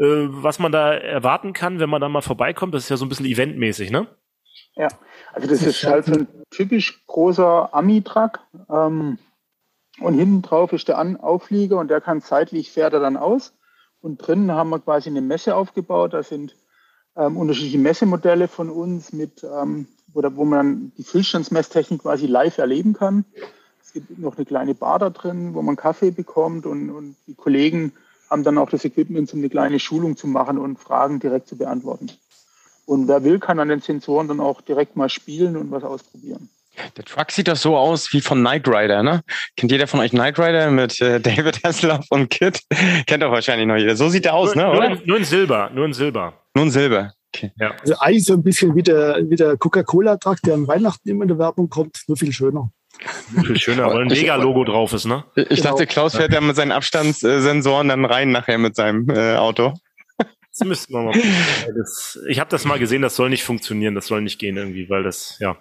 [0.00, 2.72] Äh, was man da erwarten kann, wenn man da mal vorbeikommt.
[2.72, 4.06] Das ist ja so ein bisschen eventmäßig, ne?
[4.74, 4.88] Ja,
[5.32, 8.40] also das ist halt so ein typisch großer Ami-Truck.
[8.70, 9.18] Ähm,
[10.00, 13.52] und hinten drauf ist der An Auflieger und der kann zeitlich fährt er dann aus.
[14.00, 16.14] Und drinnen haben wir quasi eine Messe aufgebaut.
[16.14, 16.56] Da sind
[17.14, 22.94] ähm, unterschiedliche Messemodelle von uns mit, ähm, wo, wo man die Füllstandsmesstechnik quasi live erleben
[22.94, 23.26] kann.
[23.82, 27.34] Es gibt noch eine kleine Bar da drin, wo man Kaffee bekommt und, und die
[27.34, 27.92] Kollegen
[28.30, 31.56] haben dann auch das Equipment, um eine kleine Schulung zu machen und Fragen direkt zu
[31.56, 32.10] beantworten.
[32.86, 36.48] Und wer will, kann an den Sensoren dann auch direkt mal spielen und was ausprobieren.
[36.96, 39.22] Der Truck sieht doch so aus wie von Knight Rider, ne?
[39.56, 42.62] Kennt jeder von euch Knight Rider mit äh, David Hasselhoff und Kit?
[43.06, 43.96] Kennt doch wahrscheinlich noch jeder.
[43.96, 44.70] So sieht der aus, nur, ne?
[44.70, 44.88] Oder?
[44.88, 46.34] Nur, in, nur in Silber, nur in Silber.
[46.54, 47.12] Nur in Silber.
[47.34, 47.52] Okay.
[47.58, 47.72] Ja.
[47.80, 51.28] Also eigentlich so ein bisschen wie der, wie der Coca-Cola-Truck, der an Weihnachten immer in
[51.28, 52.72] der Werbung kommt, nur viel schöner.
[53.44, 55.24] Viel schöner, weil ein Mega-Logo drauf ist, ne?
[55.34, 55.62] Ich genau.
[55.70, 59.74] dachte, Klaus fährt ja mit seinen Abstandssensoren dann rein nachher mit seinem äh, Auto.
[60.16, 61.14] Das müssten wir mal
[61.76, 64.90] das, Ich habe das mal gesehen, das soll nicht funktionieren, das soll nicht gehen irgendwie,
[64.90, 65.56] weil das, ja.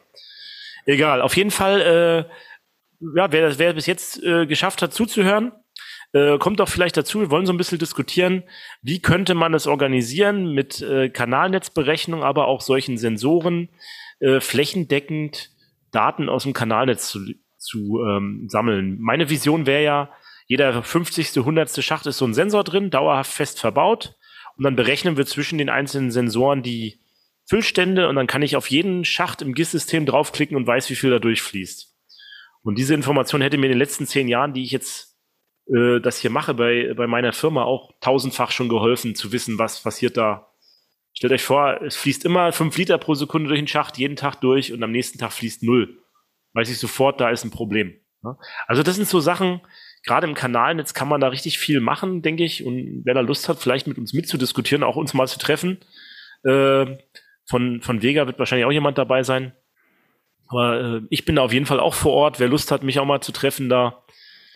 [0.85, 5.51] Egal, auf jeden Fall, äh, ja, wer, wer bis jetzt äh, geschafft hat zuzuhören,
[6.11, 8.43] äh, kommt doch vielleicht dazu, wir wollen so ein bisschen diskutieren,
[8.81, 13.69] wie könnte man das organisieren mit äh, Kanalnetzberechnung, aber auch solchen Sensoren
[14.19, 15.51] äh, flächendeckend
[15.91, 17.25] Daten aus dem Kanalnetz zu,
[17.57, 18.97] zu ähm, sammeln.
[18.99, 20.09] Meine Vision wäre ja,
[20.47, 21.37] jeder 50.
[21.37, 21.83] 100.
[21.83, 24.15] Schacht ist so ein Sensor drin, dauerhaft fest verbaut.
[24.57, 26.99] Und dann berechnen wir zwischen den einzelnen Sensoren die
[27.45, 31.09] Füllstände und dann kann ich auf jeden Schacht im GIS-System draufklicken und weiß, wie viel
[31.09, 31.95] da durchfließt.
[32.61, 35.17] Und diese Information hätte mir in den letzten zehn Jahren, die ich jetzt
[35.73, 39.81] äh, das hier mache bei, bei meiner Firma, auch tausendfach schon geholfen, zu wissen, was
[39.81, 40.48] passiert da.
[41.19, 44.39] Stellt euch vor, es fließt immer fünf Liter pro Sekunde durch den Schacht, jeden Tag
[44.39, 45.97] durch und am nächsten Tag fließt null.
[46.53, 47.93] Weiß ich sofort, da ist ein Problem.
[48.23, 48.37] Ne?
[48.67, 49.59] Also das sind so Sachen,
[50.05, 52.63] gerade im Kanalnetz kann man da richtig viel machen, denke ich.
[52.63, 55.79] Und wer da Lust hat, vielleicht mit uns mitzudiskutieren, auch uns mal zu treffen.
[56.45, 56.85] Äh,
[57.43, 59.51] von, von Vega wird wahrscheinlich auch jemand dabei sein.
[60.47, 62.39] Aber äh, ich bin da auf jeden Fall auch vor Ort.
[62.39, 64.05] Wer Lust hat, mich auch mal zu treffen, da.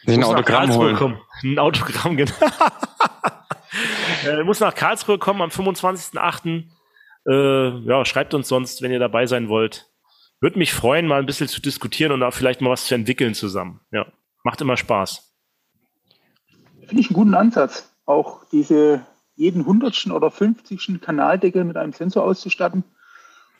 [0.08, 0.96] Ein Autogramm holen.
[0.96, 1.22] Kommen.
[1.44, 2.32] Ein Autogramm, genau.
[4.28, 6.66] äh, muss nach Karlsruhe kommen am 25.08.
[7.26, 9.90] Äh, ja, schreibt uns sonst, wenn ihr dabei sein wollt.
[10.42, 13.34] Würde mich freuen, mal ein bisschen zu diskutieren und auch vielleicht mal was zu entwickeln
[13.34, 13.80] zusammen.
[13.92, 14.06] Ja,
[14.44, 15.34] macht immer Spaß.
[16.86, 22.24] Finde ich einen guten Ansatz, auch diese jeden hundertsten oder fünfzigsten Kanaldeckel mit einem Sensor
[22.26, 22.84] auszustatten.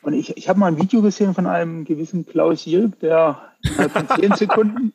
[0.04, 3.92] Und ich, ich habe mal ein Video gesehen von einem gewissen Klaus Jilk, der innerhalb
[3.92, 4.92] von zehn Sekunden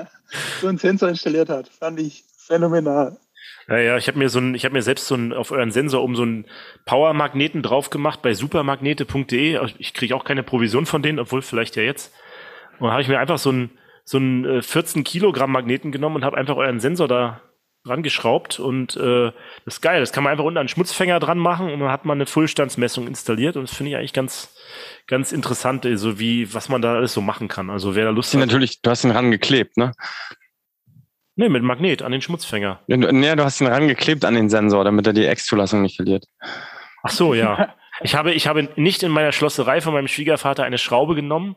[0.60, 1.68] so einen Sensor installiert hat.
[1.68, 3.16] Fand ich phänomenal.
[3.68, 5.72] Ja, ja, ich habe mir so ein, ich habe mir selbst so ein auf euren
[5.72, 6.46] Sensor um so einen
[6.84, 9.58] Power-Magneten drauf gemacht bei supermagnete.de.
[9.78, 12.12] Ich kriege auch keine Provision von denen, obwohl vielleicht ja jetzt.
[12.78, 13.70] Und habe ich mir einfach so ein
[14.04, 17.40] so einen 14 Kilogramm Magneten genommen und habe einfach euren Sensor da
[17.86, 19.32] dran geschraubt und äh,
[19.64, 20.00] das ist geil.
[20.00, 23.06] Das kann man einfach unter einen Schmutzfänger dran machen und dann hat man eine Fullstandsmessung
[23.06, 24.54] installiert und das finde ich eigentlich ganz,
[25.06, 27.70] ganz interessant, so also wie, was man da alles so machen kann.
[27.70, 28.40] Also wer da Lust hat.
[28.40, 29.92] Natürlich, du hast ihn rangeklebt, ne?
[31.36, 32.80] Nee, mit Magnet an den Schmutzfänger.
[32.86, 36.24] Nee, du hast ihn rangeklebt an den Sensor, damit er die Ex-Zulassung nicht verliert.
[37.02, 37.74] Ach so, ja.
[38.02, 41.56] Ich habe, ich habe nicht in meiner Schlosserei von meinem Schwiegervater eine Schraube genommen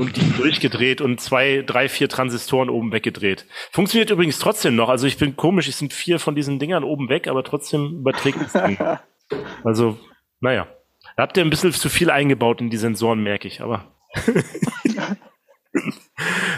[0.00, 3.46] und die durchgedreht und zwei, drei, vier Transistoren oben weggedreht.
[3.72, 4.88] Funktioniert übrigens trotzdem noch.
[4.88, 8.38] Also ich bin komisch, es sind vier von diesen Dingern oben weg, aber trotzdem überträgt
[8.40, 8.78] es Ding.
[9.64, 9.98] Also,
[10.38, 10.68] naja.
[11.16, 13.92] Da habt ihr ein bisschen zu viel eingebaut in die Sensoren, merke ich, aber.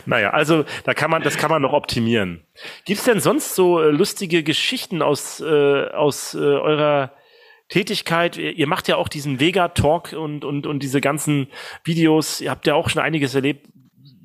[0.07, 2.47] naja, also da kann man, das kann man noch optimieren.
[2.84, 7.12] Gibt es denn sonst so äh, lustige Geschichten aus, äh, aus äh, eurer
[7.68, 8.36] Tätigkeit.
[8.36, 11.48] Ihr macht ja auch diesen Vega-Talk und, und, und diese ganzen
[11.84, 12.40] Videos.
[12.40, 13.68] Ihr habt ja auch schon einiges erlebt.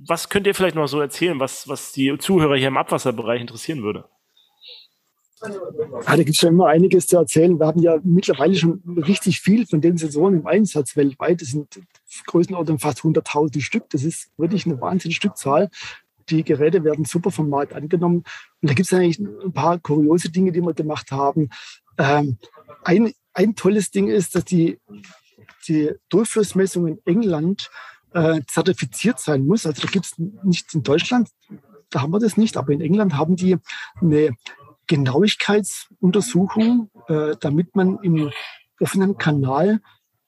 [0.07, 3.83] Was könnt ihr vielleicht noch so erzählen, was, was die Zuhörer hier im Abwasserbereich interessieren
[3.83, 4.05] würde?
[5.41, 5.49] Ja,
[6.05, 7.59] da gibt es schon immer einiges zu erzählen.
[7.59, 11.41] Wir haben ja mittlerweile schon richtig viel von den Sensoren im Einsatz weltweit.
[11.41, 11.81] Das sind
[12.27, 13.89] Größenordnung fast 100.000 Stück.
[13.89, 15.69] Das ist wirklich eine wahnsinnige Stückzahl.
[16.29, 18.23] Die Geräte werden super vom Markt angenommen.
[18.61, 21.49] Und da gibt es eigentlich ein paar kuriose Dinge, die wir gemacht haben.
[21.97, 22.37] Ähm,
[22.85, 24.79] ein ein tolles Ding ist, dass die,
[25.67, 27.69] die Durchflussmessung in England
[28.13, 29.65] äh, zertifiziert sein muss.
[29.65, 31.29] Also da gibt es nichts in Deutschland,
[31.89, 33.57] da haben wir das nicht, aber in England haben die
[34.01, 34.35] eine
[34.87, 38.31] Genauigkeitsuntersuchung, äh, damit man im
[38.79, 39.81] offenen Kanal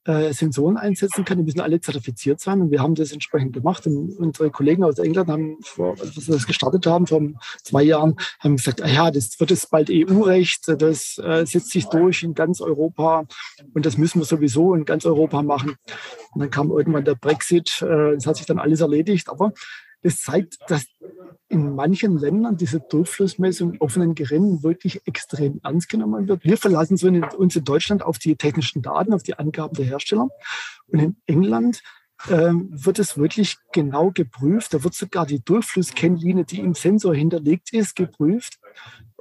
[0.06, 1.38] äh, Sensoren einsetzen kann.
[1.38, 3.86] Die müssen alle zertifiziert sein und wir haben das entsprechend gemacht.
[3.88, 7.22] Und unsere Kollegen aus England haben, vor, als wir das gestartet haben, vor
[7.64, 11.86] zwei Jahren, haben gesagt, ah ja, das wird jetzt bald EU-Recht, das äh, setzt sich
[11.86, 13.26] durch in ganz Europa
[13.74, 15.76] und das müssen wir sowieso in ganz Europa machen.
[16.34, 19.53] Und dann kam irgendwann der Brexit, äh, das hat sich dann alles erledigt, aber
[20.06, 20.86] das zeigt, dass
[21.47, 26.43] in manchen Ländern diese Durchflussmessung offenen Geräten wirklich extrem ernst genommen wird.
[26.43, 26.93] Wir verlassen
[27.38, 30.30] uns in Deutschland auf die technischen Daten, auf die Angaben der Hersteller.
[30.88, 31.82] Und in England
[32.28, 34.76] äh, wird es wirklich genau geprüft.
[34.76, 38.60] Da wird sogar die Durchflusskennlinie, die im Sensor hinterlegt ist, geprüft.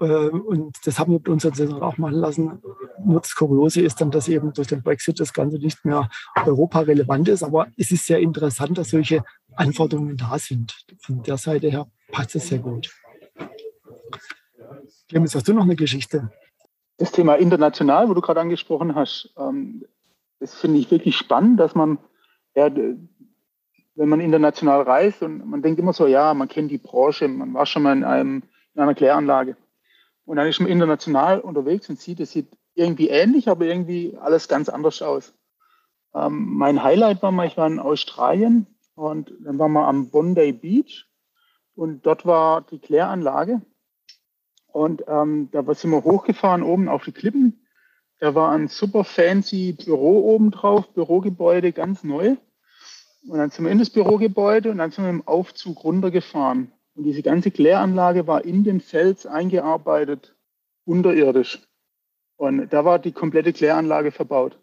[0.01, 2.63] Äh, und das haben wir mit unseren Sensoren auch machen lassen.
[3.05, 6.09] Nur das Kuriose ist dann, dass eben durch den Brexit das Ganze nicht mehr
[6.45, 7.43] Europa relevant ist.
[7.43, 9.25] Aber es ist sehr interessant, dass solche
[9.55, 10.75] Anforderungen da sind.
[11.01, 12.91] Von der Seite her passt es sehr gut.
[15.09, 16.31] Clemens, hast du noch eine Geschichte?
[16.97, 19.85] Das Thema international, wo du gerade angesprochen hast, ähm,
[20.41, 21.99] das finde ich wirklich spannend, dass man,
[22.55, 27.29] ja, wenn man international reist und man denkt immer so, ja, man kennt die Branche,
[27.29, 28.43] man war schon mal in, einem,
[28.75, 29.57] in einer Kläranlage.
[30.25, 34.49] Und dann ist man international unterwegs und sieht, es sieht irgendwie ähnlich, aber irgendwie alles
[34.49, 35.35] ganz anders aus.
[36.15, 40.53] Ähm, mein Highlight war mal, ich war in Australien und dann waren wir am Bondi
[40.53, 41.07] Beach
[41.75, 43.61] und dort war die Kläranlage.
[44.69, 47.65] Und ähm, da sind wir hochgefahren oben auf die Klippen.
[48.19, 52.37] Da war ein super fancy Büro oben drauf, Bürogebäude, ganz neu.
[53.29, 56.73] Und dann sind wir in das Bürogebäude und dann sind wir im Aufzug runtergefahren.
[56.95, 60.35] Und diese ganze Kläranlage war in den Fels eingearbeitet,
[60.85, 61.61] unterirdisch.
[62.37, 64.59] Und da war die komplette Kläranlage verbaut.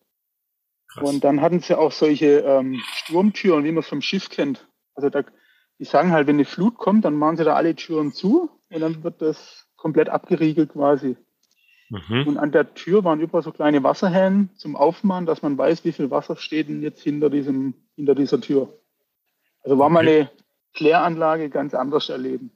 [0.88, 1.10] Krass.
[1.10, 4.68] Und dann hatten sie auch solche ähm, Sturmtüren, wie man es vom Schiff kennt.
[4.94, 5.24] Also da,
[5.80, 8.82] die sagen halt, wenn eine Flut kommt, dann machen sie da alle Türen zu und
[8.82, 11.16] dann wird das komplett abgeriegelt quasi.
[11.90, 12.28] Mhm.
[12.28, 15.92] Und an der Tür waren überall so kleine Wasserhähne zum Aufmachen, dass man weiß, wie
[15.92, 18.78] viel Wasser steht denn jetzt hinter, diesem, hinter dieser Tür.
[19.64, 20.30] Also war mal eine
[20.74, 22.52] Kläranlage ganz anders erleben.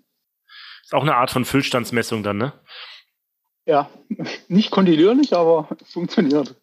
[0.84, 2.54] Ist auch eine Art von Füllstandsmessung dann, ne?
[3.66, 3.90] Ja,
[4.48, 6.56] nicht kontinuierlich, aber funktioniert.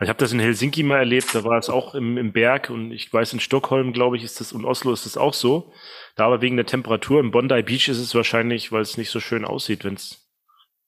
[0.00, 2.92] Ich habe das in Helsinki mal erlebt, da war es auch im, im Berg und
[2.92, 5.72] ich weiß, in Stockholm, glaube ich, ist das und Oslo ist das auch so.
[6.14, 9.18] Da aber wegen der Temperatur im Bondi Beach ist es wahrscheinlich, weil es nicht so
[9.18, 10.30] schön aussieht, wenn es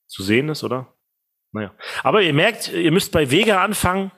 [0.07, 0.93] zu sehen ist, oder?
[1.51, 1.73] Naja.
[2.03, 4.11] Aber ihr merkt, ihr müsst bei Vega anfangen.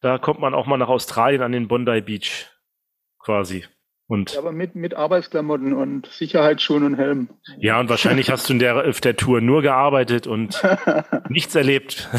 [0.00, 2.46] Da kommt man auch mal nach Australien an den Bondi Beach.
[3.18, 3.66] Quasi.
[4.08, 7.28] Und ja, aber mit, mit Arbeitsklamotten und Sicherheitsschuhen und Helm.
[7.58, 10.62] Ja, und wahrscheinlich hast du in der, auf der Tour nur gearbeitet und
[11.28, 12.08] nichts erlebt.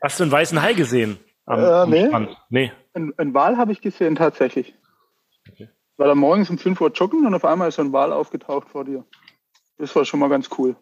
[0.00, 1.18] hast du einen weißen Hai gesehen?
[1.46, 2.06] Am, äh, nee.
[2.06, 2.36] Strand?
[2.48, 2.70] nee.
[2.94, 4.72] Ein, ein Wal habe ich gesehen, tatsächlich.
[5.50, 5.68] Okay.
[5.96, 8.68] Weil er morgens um 5 Uhr joggen und auf einmal ist so ein Wal aufgetaucht
[8.68, 9.04] vor dir.
[9.78, 10.76] Das war schon mal ganz cool.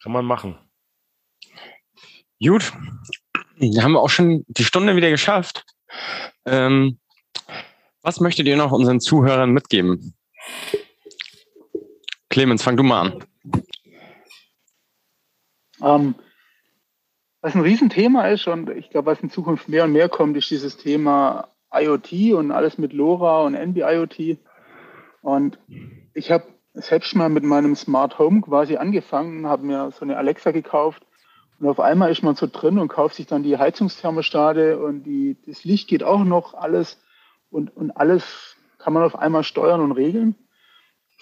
[0.00, 0.56] Kann man machen.
[2.40, 2.72] Gut.
[3.56, 5.64] Wir haben auch schon die Stunde wieder geschafft.
[6.46, 7.00] Ähm,
[8.02, 10.14] was möchtet ihr noch unseren Zuhörern mitgeben?
[12.28, 13.24] Clemens, fang du mal an.
[15.82, 16.14] Ähm,
[17.40, 20.50] was ein Riesenthema ist und ich glaube, was in Zukunft mehr und mehr kommt, ist
[20.50, 24.38] dieses Thema IoT und alles mit LoRa und NB-IoT.
[25.22, 25.58] Und
[26.14, 26.44] ich habe
[26.74, 31.02] selbst mal mit meinem Smart Home quasi angefangen, habe mir so eine Alexa gekauft
[31.60, 35.36] und auf einmal ist man so drin und kauft sich dann die Heizungsthermostate und die,
[35.46, 37.00] das Licht geht auch noch alles
[37.50, 40.34] und, und alles kann man auf einmal steuern und regeln.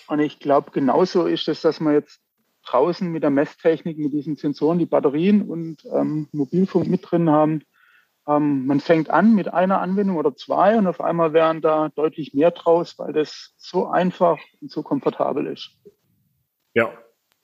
[0.09, 2.21] Und ich glaube, genauso ist es, dass man jetzt
[2.67, 7.63] draußen mit der Messtechnik, mit diesen Sensoren, die Batterien und ähm, Mobilfunk mit drin haben.
[8.29, 12.35] Ähm, man fängt an mit einer Anwendung oder zwei und auf einmal wären da deutlich
[12.35, 15.71] mehr draus, weil das so einfach und so komfortabel ist.
[16.75, 16.93] Ja.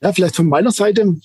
[0.01, 1.15] Ja, vielleicht von meiner Seite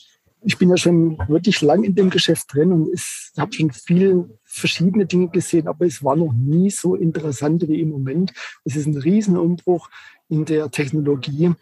[0.42, 2.88] ich bin ja schon wirklich lang in dem Geschäft drin und
[3.36, 7.90] habe schon viele verschiedene Dinge gesehen, aber es war noch nie so interessant wie im
[7.90, 8.32] Moment.
[8.64, 9.90] Es ist ein Riesenumbruch
[10.28, 11.52] in der Technologie,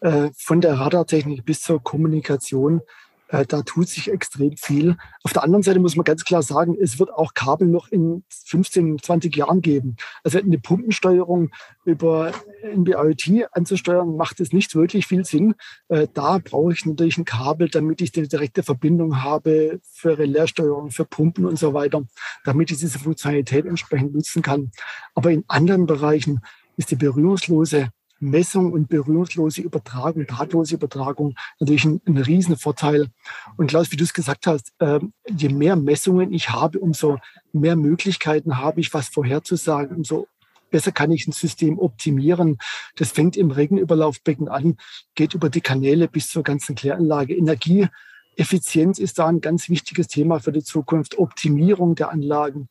[0.00, 2.80] äh, von der Radartechnik bis zur Kommunikation.
[3.28, 4.96] Äh, da tut sich extrem viel.
[5.24, 8.24] Auf der anderen Seite muss man ganz klar sagen, es wird auch Kabel noch in
[8.30, 9.96] 15, 20 Jahren geben.
[10.22, 11.50] Also eine Pumpensteuerung
[11.84, 15.54] über NB-IoT anzusteuern, macht es nicht wirklich viel Sinn.
[15.88, 20.90] Äh, da brauche ich natürlich ein Kabel, damit ich eine direkte Verbindung habe für Relaissteuerung,
[20.90, 22.04] für Pumpen und so weiter,
[22.44, 24.70] damit ich diese Funktionalität entsprechend nutzen kann.
[25.14, 26.40] Aber in anderen Bereichen
[26.76, 27.88] ist die berührungslose
[28.18, 33.08] Messung und berührungslose Übertragung, drahtlose Übertragung natürlich ein, ein Riesenvorteil.
[33.56, 37.18] Und Klaus, wie du es gesagt hast, äh, je mehr Messungen ich habe, umso
[37.52, 40.28] mehr Möglichkeiten habe ich, was vorherzusagen, umso
[40.70, 42.58] besser kann ich ein System optimieren.
[42.96, 44.76] Das fängt im Regenüberlaufbecken an,
[45.14, 47.34] geht über die Kanäle bis zur ganzen Kläranlage.
[47.34, 51.18] Energieeffizienz ist da ein ganz wichtiges Thema für die Zukunft.
[51.18, 52.68] Optimierung der Anlagen.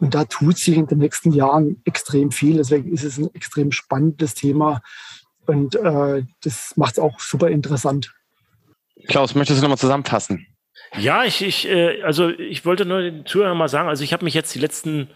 [0.00, 2.56] Und da tut sich in den nächsten Jahren extrem viel.
[2.56, 4.80] Deswegen ist es ein extrem spannendes Thema.
[5.46, 8.14] Und äh, das macht es auch super interessant.
[9.08, 10.46] Klaus, möchtest du nochmal zusammenfassen?
[10.96, 14.24] Ja, ich, ich, äh, also ich wollte nur den Zuhörern mal sagen, also ich habe
[14.24, 15.08] mich jetzt die letzten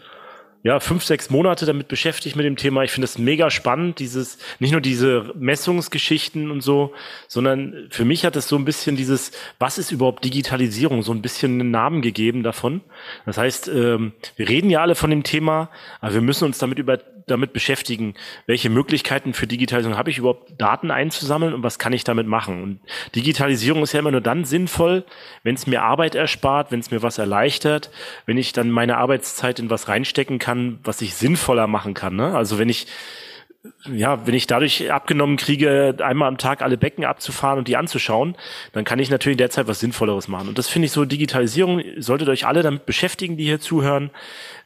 [0.63, 2.83] ja, fünf, sechs Monate damit beschäftigt mit dem Thema.
[2.83, 6.93] Ich finde es mega spannend, dieses, nicht nur diese Messungsgeschichten und so,
[7.27, 11.21] sondern für mich hat es so ein bisschen dieses, was ist überhaupt Digitalisierung, so ein
[11.21, 12.79] bisschen einen Namen gegeben davon.
[13.25, 16.79] Das heißt, ähm, wir reden ja alle von dem Thema, aber wir müssen uns damit
[16.79, 16.97] über
[17.27, 18.15] damit beschäftigen,
[18.45, 22.63] welche Möglichkeiten für Digitalisierung habe ich überhaupt, Daten einzusammeln und was kann ich damit machen.
[22.63, 22.79] Und
[23.15, 25.05] Digitalisierung ist ja immer nur dann sinnvoll,
[25.43, 27.91] wenn es mir Arbeit erspart, wenn es mir was erleichtert,
[28.25, 32.15] wenn ich dann meine Arbeitszeit in was reinstecken kann, was ich sinnvoller machen kann.
[32.15, 32.35] Ne?
[32.35, 32.87] Also wenn ich
[33.85, 38.35] ja, wenn ich dadurch abgenommen kriege, einmal am Tag alle Becken abzufahren und die anzuschauen,
[38.73, 40.49] dann kann ich natürlich derzeit was Sinnvolleres machen.
[40.49, 44.11] Und das finde ich so, Digitalisierung, solltet euch alle damit beschäftigen, die hier zuhören.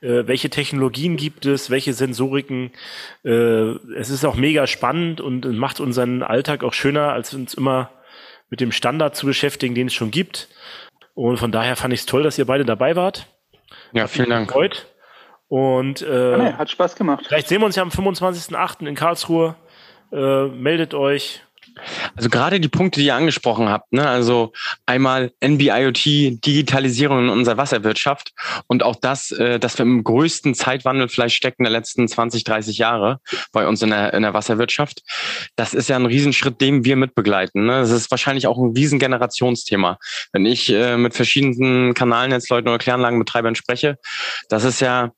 [0.01, 2.71] Äh, welche Technologien gibt es, welche Sensoriken?
[3.23, 7.91] Äh, es ist auch mega spannend und macht unseren Alltag auch schöner, als uns immer
[8.49, 10.47] mit dem Standard zu beschäftigen, den es schon gibt.
[11.13, 13.27] Und von daher fand ich es toll, dass ihr beide dabei wart.
[13.91, 14.47] Ja, vielen Dank.
[14.47, 14.87] Gefreut.
[15.47, 17.25] Und äh, ja, nee, hat Spaß gemacht.
[17.27, 18.85] Vielleicht sehen wir uns ja am 25.08.
[18.85, 19.55] in Karlsruhe.
[20.11, 21.41] Äh, meldet euch.
[22.15, 24.07] Also gerade die Punkte, die ihr angesprochen habt, ne?
[24.07, 24.51] also
[24.85, 26.05] einmal NB-IoT,
[26.45, 28.33] Digitalisierung in unserer Wasserwirtschaft
[28.67, 32.77] und auch das, äh, dass wir im größten Zeitwandel vielleicht stecken der letzten 20, 30
[32.77, 33.19] Jahre
[33.51, 35.03] bei uns in der, in der Wasserwirtschaft.
[35.55, 37.65] Das ist ja ein Riesenschritt, den wir mitbegleiten.
[37.65, 37.81] Ne?
[37.81, 39.99] Das ist wahrscheinlich auch ein Riesengenerationsthema.
[40.31, 43.97] Wenn ich äh, mit verschiedenen Kanalnetzleuten oder Kläranlagenbetreibern spreche,
[44.49, 45.11] das ist ja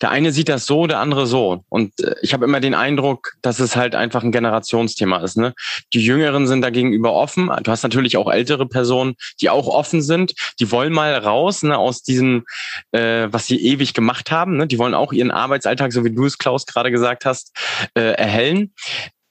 [0.00, 1.64] der eine sieht das so, der andere so.
[1.68, 5.36] Und äh, ich habe immer den Eindruck, dass es halt einfach ein Generationsthema ist.
[5.36, 5.54] Ne?
[5.92, 7.50] Die Jüngeren sind dagegenüber offen.
[7.62, 10.34] Du hast natürlich auch ältere Personen, die auch offen sind.
[10.58, 12.44] Die wollen mal raus ne, aus diesem,
[12.92, 14.56] äh, was sie ewig gemacht haben.
[14.56, 14.66] Ne?
[14.66, 17.56] Die wollen auch ihren Arbeitsalltag, so wie du es, Klaus, gerade gesagt hast,
[17.94, 18.72] äh, erhellen.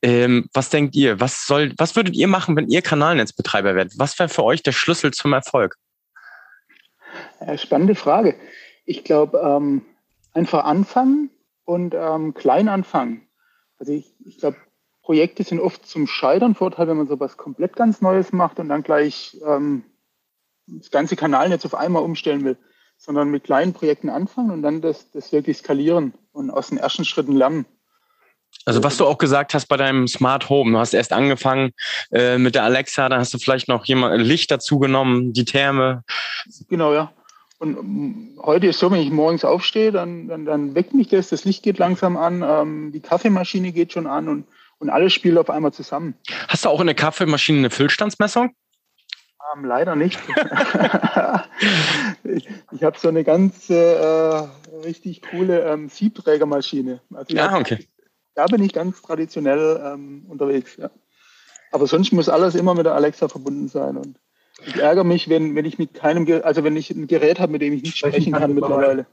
[0.02, 1.20] Ähm, was denkt ihr?
[1.20, 3.94] Was soll, was würdet ihr machen, wenn ihr Kanalnetzbetreiber werdet?
[3.98, 5.76] Was wäre für euch der Schlüssel zum Erfolg?
[7.46, 8.36] Ja, spannende Frage.
[8.86, 9.82] Ich glaube, ähm,
[10.34, 11.30] einfach anfangen
[11.66, 13.28] und ähm, klein anfangen.
[13.78, 14.58] Also ich, ich glaube,
[15.02, 18.84] Projekte sind oft zum Scheitern Vorteil, wenn man sowas komplett ganz Neues macht und dann
[18.84, 19.84] gleich ähm,
[20.68, 22.58] das ganze Kanalnetz auf einmal umstellen will,
[22.98, 27.06] sondern mit kleinen Projekten anfangen und dann das, das wirklich skalieren und aus den ersten
[27.06, 27.66] Schritten lernen.
[28.66, 31.72] Also was du auch gesagt hast bei deinem Smart Home, du hast erst angefangen
[32.12, 36.04] äh, mit der Alexa, dann hast du vielleicht noch jemand Licht dazu genommen, die Therme.
[36.68, 37.12] Genau, ja.
[37.60, 41.30] Und ähm, heute ist so, wenn ich morgens aufstehe, dann, dann, dann weckt mich das,
[41.30, 44.48] das Licht geht langsam an, ähm, die Kaffeemaschine geht schon an und,
[44.80, 46.16] und alles spielt auf einmal zusammen.
[46.48, 48.56] Hast du auch in der Kaffeemaschine eine Füllstandsmessung?
[49.54, 50.20] Ähm, leider nicht.
[52.24, 54.48] ich ich habe so eine ganz äh,
[54.86, 57.02] richtig coole ähm, Siebträgermaschine.
[57.14, 57.86] Also ja, okay.
[58.36, 60.78] Da bin ich ganz traditionell ähm, unterwegs.
[60.78, 60.92] Ja.
[61.72, 63.98] Aber sonst muss alles immer mit der Alexa verbunden sein.
[63.98, 64.18] Und
[64.66, 67.62] ich ärgere mich, wenn, wenn ich mit keinem, also wenn ich ein Gerät habe, mit
[67.62, 69.06] dem ich nicht sprechen kann mittlerweile.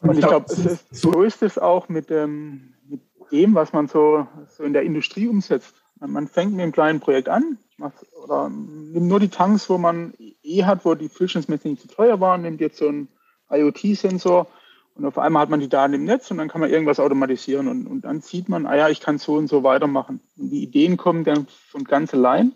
[0.00, 0.46] Und ich glaube,
[0.90, 3.00] so ist es auch mit dem, mit
[3.30, 5.74] dem, was man so, so in der Industrie umsetzt.
[6.00, 10.14] Man fängt mit einem kleinen Projekt an, macht, oder nimmt nur die Tanks, wo man
[10.42, 13.08] eh hat, wo die Füllstandsmesser nicht zu teuer waren, nimmt jetzt so einen
[13.50, 14.48] IoT-Sensor
[14.94, 17.68] und auf einmal hat man die Daten im Netz und dann kann man irgendwas automatisieren
[17.68, 20.20] und, und dann sieht man, ah ja, ich kann so und so weitermachen.
[20.36, 22.52] Und die Ideen kommen dann von ganz allein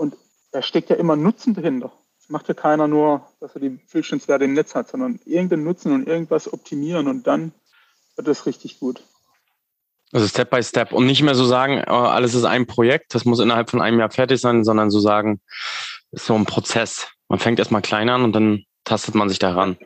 [0.00, 0.16] und
[0.50, 1.92] da steckt ja immer Nutzen dahinter.
[2.18, 5.92] Das macht ja keiner nur, dass er die Füllstandswerte im Netz hat, sondern irgendeinen Nutzen
[5.92, 7.52] und irgendwas optimieren und dann
[8.16, 9.02] wird das richtig gut.
[10.12, 13.24] Also Step by Step und nicht mehr so sagen, oh, alles ist ein Projekt, das
[13.24, 15.40] muss innerhalb von einem Jahr fertig sein, sondern so sagen,
[16.10, 17.06] ist so ein Prozess.
[17.28, 19.76] Man fängt erstmal klein an und dann tastet man sich daran.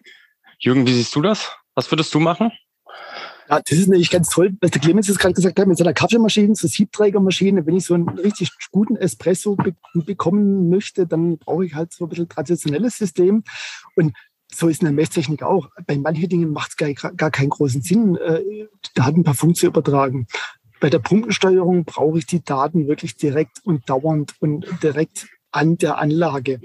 [0.59, 1.55] Jürgen, wie siehst du das?
[1.75, 2.53] Was würdest du machen?
[3.49, 5.93] Ja, das ist natürlich ganz toll, was der Clemens jetzt gerade gesagt hat, mit seiner
[5.93, 7.67] Kaffeemaschine, so Siebträgermaschine.
[7.67, 12.07] Wenn ich so einen richtig guten Espresso be bekommen möchte, dann brauche ich halt so
[12.07, 13.45] ein bisschen traditionelles System.
[13.97, 14.13] Und
[14.53, 15.69] so ist eine Messtechnik auch.
[15.87, 19.67] Bei manchen Dingen macht es gar, gar keinen großen Sinn, äh, Daten per Funk zu
[19.67, 20.27] übertragen.
[20.81, 25.99] Bei der Pumpensteuerung brauche ich die Daten wirklich direkt und dauernd und direkt an der
[25.99, 26.61] Anlage.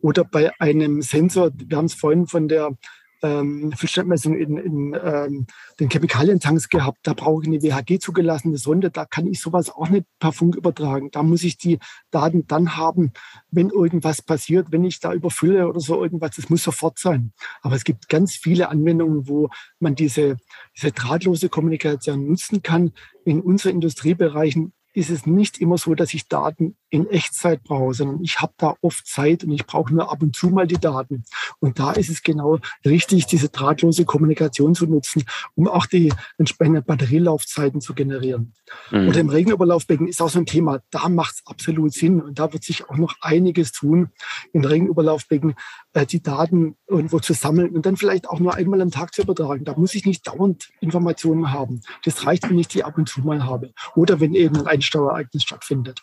[0.00, 2.76] Oder bei einem Sensor, wir haben es vorhin von der
[3.22, 5.46] ähm, Füllstandmessung in, in ähm,
[5.80, 6.98] den Chemikalientanks gehabt.
[7.02, 8.90] Da brauche ich eine WHG zugelassene Sonde.
[8.90, 11.10] Da kann ich sowas auch nicht per Funk übertragen.
[11.10, 11.78] Da muss ich die
[12.10, 13.12] Daten dann haben,
[13.50, 16.36] wenn irgendwas passiert, wenn ich da überfülle oder so irgendwas.
[16.36, 17.32] Das muss sofort sein.
[17.62, 19.48] Aber es gibt ganz viele Anwendungen, wo
[19.78, 20.36] man diese,
[20.76, 22.92] diese drahtlose Kommunikation nutzen kann.
[23.24, 28.22] In unseren Industriebereichen ist es nicht immer so, dass ich Daten in Echtzeit brauche, sondern
[28.22, 31.24] ich habe da oft Zeit und ich brauche nur ab und zu mal die Daten.
[31.60, 35.24] Und da ist es genau richtig, diese drahtlose Kommunikation zu nutzen,
[35.54, 38.52] um auch die entsprechenden Batterielaufzeiten zu generieren.
[38.90, 39.08] Mhm.
[39.08, 42.52] Oder im Regenüberlaufbecken ist auch so ein Thema, da macht es absolut Sinn und da
[42.52, 44.10] wird sich auch noch einiges tun,
[44.52, 45.54] in Regenüberlaufbecken
[45.94, 49.22] äh, die Daten irgendwo zu sammeln und dann vielleicht auch nur einmal am Tag zu
[49.22, 49.64] übertragen.
[49.64, 51.82] Da muss ich nicht dauernd Informationen haben.
[52.04, 53.72] Das reicht, wenn ich die ab und zu mal habe.
[53.94, 56.02] Oder wenn eben ein Stauereignis stattfindet.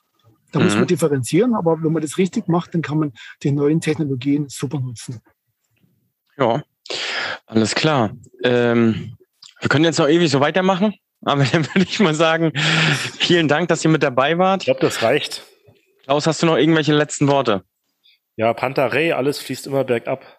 [0.51, 0.65] Da mhm.
[0.65, 0.87] muss man mhm.
[0.87, 3.13] differenzieren, aber wenn man das richtig macht, dann kann man
[3.43, 5.21] die neuen Technologien super nutzen.
[6.37, 6.63] Ja,
[7.45, 8.11] alles klar.
[8.43, 9.17] Ähm,
[9.59, 12.51] wir können jetzt noch ewig so weitermachen, aber dann würde ich mal sagen,
[13.19, 14.61] vielen Dank, dass ihr mit dabei wart.
[14.61, 15.43] Ich glaube, das reicht.
[16.03, 17.63] Klaus, hast du noch irgendwelche letzten Worte?
[18.39, 20.38] Ja, Pantarei, alles fließt immer bergab.